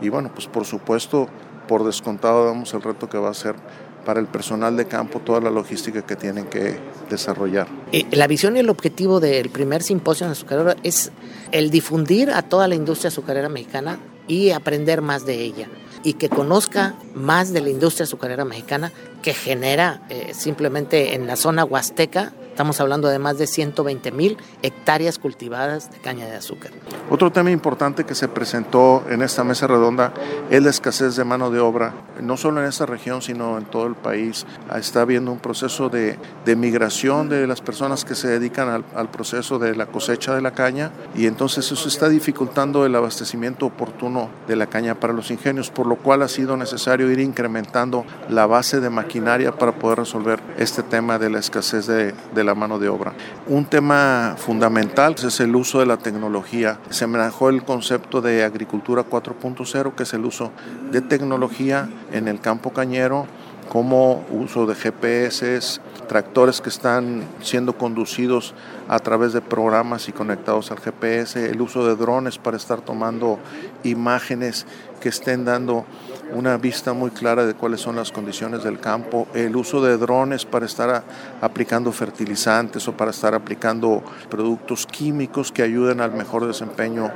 Y 0.00 0.10
bueno, 0.10 0.30
pues 0.32 0.46
por 0.46 0.64
supuesto, 0.64 1.28
por 1.68 1.84
descontado 1.84 2.46
damos 2.46 2.72
el 2.74 2.82
reto 2.82 3.08
que 3.08 3.18
va 3.18 3.30
a 3.30 3.34
ser 3.34 3.56
para 4.04 4.20
el 4.20 4.26
personal 4.26 4.76
de 4.76 4.86
campo 4.86 5.20
toda 5.20 5.40
la 5.40 5.50
logística 5.50 6.02
que 6.02 6.16
tienen 6.16 6.46
que 6.46 6.76
desarrollar. 7.08 7.68
Eh, 7.92 8.04
la 8.10 8.26
visión 8.26 8.56
y 8.56 8.60
el 8.60 8.68
objetivo 8.68 9.20
del 9.20 9.50
primer 9.50 9.82
simposio 9.82 10.26
azucarero 10.26 10.74
es 10.82 11.12
el 11.52 11.70
difundir 11.70 12.30
a 12.30 12.42
toda 12.42 12.68
la 12.68 12.74
industria 12.74 13.08
azucarera 13.08 13.48
mexicana 13.48 13.98
y 14.26 14.50
aprender 14.50 15.02
más 15.02 15.24
de 15.26 15.40
ella 15.40 15.68
y 16.04 16.14
que 16.14 16.28
conozca 16.28 16.96
más 17.14 17.52
de 17.52 17.60
la 17.60 17.70
industria 17.70 18.04
azucarera 18.04 18.44
mexicana 18.44 18.92
que 19.22 19.34
genera 19.34 20.02
eh, 20.08 20.32
simplemente 20.34 21.14
en 21.14 21.26
la 21.26 21.36
zona 21.36 21.64
huasteca 21.64 22.32
Estamos 22.52 22.82
hablando 22.82 23.08
de 23.08 23.18
más 23.18 23.38
de 23.38 23.46
120 23.46 24.12
mil 24.12 24.36
hectáreas 24.60 25.18
cultivadas 25.18 25.90
de 25.90 25.96
caña 25.96 26.26
de 26.26 26.36
azúcar. 26.36 26.70
Otro 27.08 27.32
tema 27.32 27.50
importante 27.50 28.04
que 28.04 28.14
se 28.14 28.28
presentó 28.28 29.04
en 29.08 29.22
esta 29.22 29.42
mesa 29.42 29.66
redonda 29.66 30.12
es 30.50 30.62
la 30.62 30.68
escasez 30.68 31.16
de 31.16 31.24
mano 31.24 31.50
de 31.50 31.60
obra, 31.60 31.94
no 32.20 32.36
solo 32.36 32.60
en 32.60 32.68
esta 32.68 32.84
región, 32.84 33.22
sino 33.22 33.56
en 33.56 33.64
todo 33.64 33.86
el 33.86 33.94
país. 33.94 34.44
Está 34.76 35.00
habiendo 35.00 35.32
un 35.32 35.38
proceso 35.38 35.88
de, 35.88 36.18
de 36.44 36.54
migración 36.54 37.30
de 37.30 37.46
las 37.46 37.62
personas 37.62 38.04
que 38.04 38.14
se 38.14 38.28
dedican 38.28 38.68
al, 38.68 38.84
al, 38.94 39.10
proceso 39.10 39.58
de 39.58 39.74
la 39.74 39.86
cosecha 39.86 40.34
de 40.34 40.42
la 40.42 40.50
caña 40.50 40.92
y 41.16 41.28
entonces 41.28 41.72
eso 41.72 41.88
está 41.88 42.10
dificultando 42.10 42.84
el 42.84 42.94
abastecimiento 42.94 43.64
oportuno 43.64 44.28
de 44.46 44.56
la 44.56 44.66
caña 44.66 44.94
para 45.00 45.14
los 45.14 45.30
ingenios, 45.30 45.70
por 45.70 45.86
lo 45.86 45.96
cual 45.96 46.20
ha 46.20 46.28
sido 46.28 46.58
necesario 46.58 47.10
ir 47.10 47.20
incrementando 47.20 48.04
la 48.28 48.44
base 48.44 48.80
de 48.80 48.90
maquinaria 48.90 49.52
para 49.52 49.72
poder 49.72 50.00
resolver 50.00 50.38
este 50.58 50.82
tema 50.82 51.18
de 51.18 51.30
la 51.30 51.38
escasez 51.38 51.86
de, 51.86 52.12
de 52.34 52.41
la 52.44 52.54
mano 52.54 52.78
de 52.78 52.88
obra. 52.88 53.14
Un 53.46 53.64
tema 53.66 54.34
fundamental 54.36 55.14
es 55.22 55.40
el 55.40 55.54
uso 55.54 55.80
de 55.80 55.86
la 55.86 55.96
tecnología. 55.96 56.78
Se 56.90 57.06
manejó 57.06 57.48
el 57.48 57.64
concepto 57.64 58.20
de 58.20 58.44
agricultura 58.44 59.04
4.0, 59.08 59.94
que 59.94 60.02
es 60.02 60.14
el 60.14 60.24
uso 60.24 60.50
de 60.90 61.00
tecnología 61.00 61.88
en 62.12 62.28
el 62.28 62.40
campo 62.40 62.72
cañero, 62.72 63.26
como 63.68 64.24
uso 64.30 64.66
de 64.66 64.74
GPS, 64.74 65.80
tractores 66.06 66.60
que 66.60 66.68
están 66.68 67.24
siendo 67.40 67.78
conducidos 67.78 68.54
a 68.88 68.98
través 68.98 69.32
de 69.32 69.40
programas 69.40 70.08
y 70.08 70.12
conectados 70.12 70.70
al 70.70 70.78
GPS, 70.78 71.48
el 71.48 71.60
uso 71.60 71.86
de 71.86 71.96
drones 71.96 72.36
para 72.36 72.58
estar 72.58 72.82
tomando 72.82 73.38
imágenes 73.82 74.66
que 75.00 75.08
estén 75.08 75.44
dando 75.44 75.86
una 76.34 76.56
vista 76.56 76.92
muy 76.92 77.10
clara 77.10 77.44
de 77.44 77.54
cuáles 77.54 77.80
son 77.80 77.96
las 77.96 78.10
condiciones 78.10 78.62
del 78.64 78.80
campo, 78.80 79.28
el 79.34 79.54
uso 79.56 79.82
de 79.82 79.96
drones 79.96 80.44
para 80.44 80.66
estar 80.66 81.04
aplicando 81.40 81.92
fertilizantes 81.92 82.86
o 82.88 82.96
para 82.96 83.10
estar 83.10 83.34
aplicando 83.34 84.02
productos 84.30 84.86
químicos 84.86 85.52
que 85.52 85.62
ayuden 85.62 86.00
al 86.00 86.12
mejor 86.12 86.46
desempeño 86.46 87.10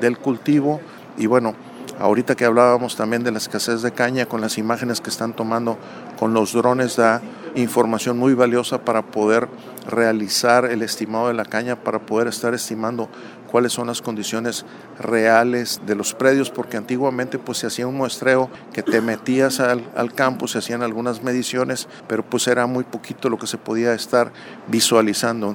del 0.00 0.18
cultivo. 0.18 0.80
Y 1.16 1.26
bueno, 1.26 1.54
ahorita 2.02 2.34
que 2.34 2.44
hablábamos 2.44 2.96
también 2.96 3.22
de 3.22 3.30
la 3.30 3.38
escasez 3.38 3.80
de 3.80 3.92
caña 3.92 4.26
con 4.26 4.40
las 4.40 4.58
imágenes 4.58 5.00
que 5.00 5.08
están 5.08 5.34
tomando 5.34 5.78
con 6.18 6.34
los 6.34 6.52
drones 6.52 6.96
da 6.96 7.22
información 7.54 8.18
muy 8.18 8.34
valiosa 8.34 8.84
para 8.84 9.02
poder 9.02 9.48
realizar 9.88 10.64
el 10.64 10.82
estimado 10.82 11.28
de 11.28 11.34
la 11.34 11.44
caña, 11.44 11.76
para 11.76 12.00
poder 12.00 12.26
estar 12.26 12.54
estimando 12.54 13.08
cuáles 13.52 13.72
son 13.72 13.86
las 13.86 14.02
condiciones 14.02 14.64
reales 14.98 15.80
de 15.86 15.94
los 15.94 16.12
predios, 16.12 16.50
porque 16.50 16.76
antiguamente 16.76 17.38
pues 17.38 17.58
se 17.58 17.68
hacía 17.68 17.86
un 17.86 17.96
muestreo 17.96 18.50
que 18.72 18.82
te 18.82 19.00
metías 19.00 19.60
al, 19.60 19.88
al 19.94 20.12
campo, 20.12 20.48
se 20.48 20.58
hacían 20.58 20.82
algunas 20.82 21.22
mediciones, 21.22 21.86
pero 22.08 22.24
pues 22.24 22.48
era 22.48 22.66
muy 22.66 22.82
poquito 22.82 23.28
lo 23.28 23.38
que 23.38 23.46
se 23.46 23.58
podía 23.58 23.94
estar 23.94 24.32
visualizando. 24.66 25.54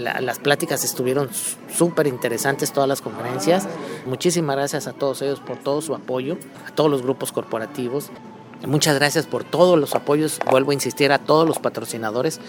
La, 0.00 0.20
las 0.20 0.38
pláticas 0.38 0.84
estuvieron 0.84 1.30
súper 1.74 2.06
interesantes, 2.06 2.72
todas 2.72 2.88
las 2.88 3.00
conferencias. 3.00 3.68
Muchísimas 4.06 4.56
gracias 4.56 4.86
a 4.86 4.92
todos 4.92 5.22
ellos 5.22 5.40
por 5.40 5.58
todo 5.58 5.80
su 5.82 5.94
apoyo, 5.94 6.38
a 6.66 6.74
todos 6.74 6.90
los 6.90 7.02
grupos 7.02 7.32
corporativos. 7.32 8.10
Muchas 8.66 8.96
gracias 8.96 9.26
por 9.26 9.42
todos 9.42 9.78
los 9.78 9.94
apoyos. 9.94 10.38
Vuelvo 10.50 10.72
a 10.72 10.74
insistir 10.74 11.12
a 11.12 11.18
todos 11.18 11.48
los 11.48 11.58
patrocinadores. 11.58 12.40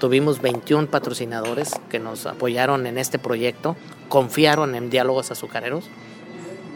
Tuvimos 0.00 0.40
21 0.40 0.88
patrocinadores 0.88 1.70
que 1.88 2.00
nos 2.00 2.26
apoyaron 2.26 2.86
en 2.86 2.98
este 2.98 3.18
proyecto, 3.18 3.76
confiaron 4.08 4.74
en 4.74 4.90
Diálogos 4.90 5.30
Azucareros. 5.30 5.84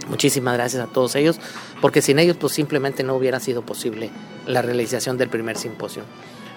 Muchísimas 0.09 0.55
gracias 0.55 0.83
a 0.83 0.93
todos 0.93 1.17
ellos, 1.17 1.41
porque 1.81 2.03
sin 2.03 2.19
ellos 2.19 2.37
pues 2.39 2.53
simplemente 2.53 3.03
no 3.03 3.17
hubiera 3.17 3.41
sido 3.41 3.63
posible 3.63 4.11
la 4.47 4.63
realización 4.63 5.19
del 5.19 5.29
primer 5.29 5.57
simposio. 5.57 6.05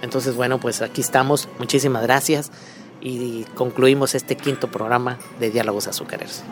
Entonces, 0.02 0.36
bueno, 0.36 0.60
pues 0.60 0.82
aquí 0.82 1.02
estamos. 1.02 1.48
Muchísimas 1.58 2.04
gracias 2.04 2.52
y 3.02 3.46
concluimos 3.56 4.16
este 4.16 4.36
quinto 4.36 4.70
programa 4.70 5.18
de 5.40 5.52
Diálogos 5.52 5.88
Azucareros. 5.88 6.44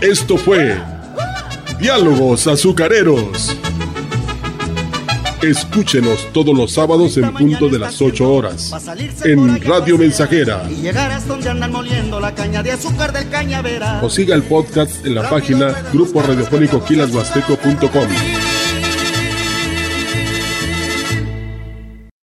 Esto 0.00 0.36
fue 0.36 0.76
Diálogos 1.80 2.46
Azucareros. 2.46 3.56
Escúchenos 5.46 6.26
todos 6.32 6.56
los 6.56 6.72
sábados 6.72 7.16
en 7.16 7.32
punto 7.32 7.68
de 7.68 7.78
las 7.78 8.02
8 8.02 8.32
horas 8.32 8.72
en 9.24 9.60
Radio 9.62 9.96
Mensajera. 9.96 10.66
Y 10.68 10.82
llegarás 10.82 11.28
donde 11.28 11.48
andan 11.48 11.70
moliendo 11.70 12.18
la 12.18 12.34
caña 12.34 12.64
de 12.64 12.72
azúcar 12.72 13.12
del 13.12 13.28
cañaveral. 13.28 14.04
O 14.04 14.10
siga 14.10 14.34
el 14.34 14.42
podcast 14.42 15.06
en 15.06 15.14
la 15.14 15.30
página 15.30 15.68
grupo 15.92 16.20
radiofónico 16.20 16.84
quilashuasteco.com. 16.84 18.08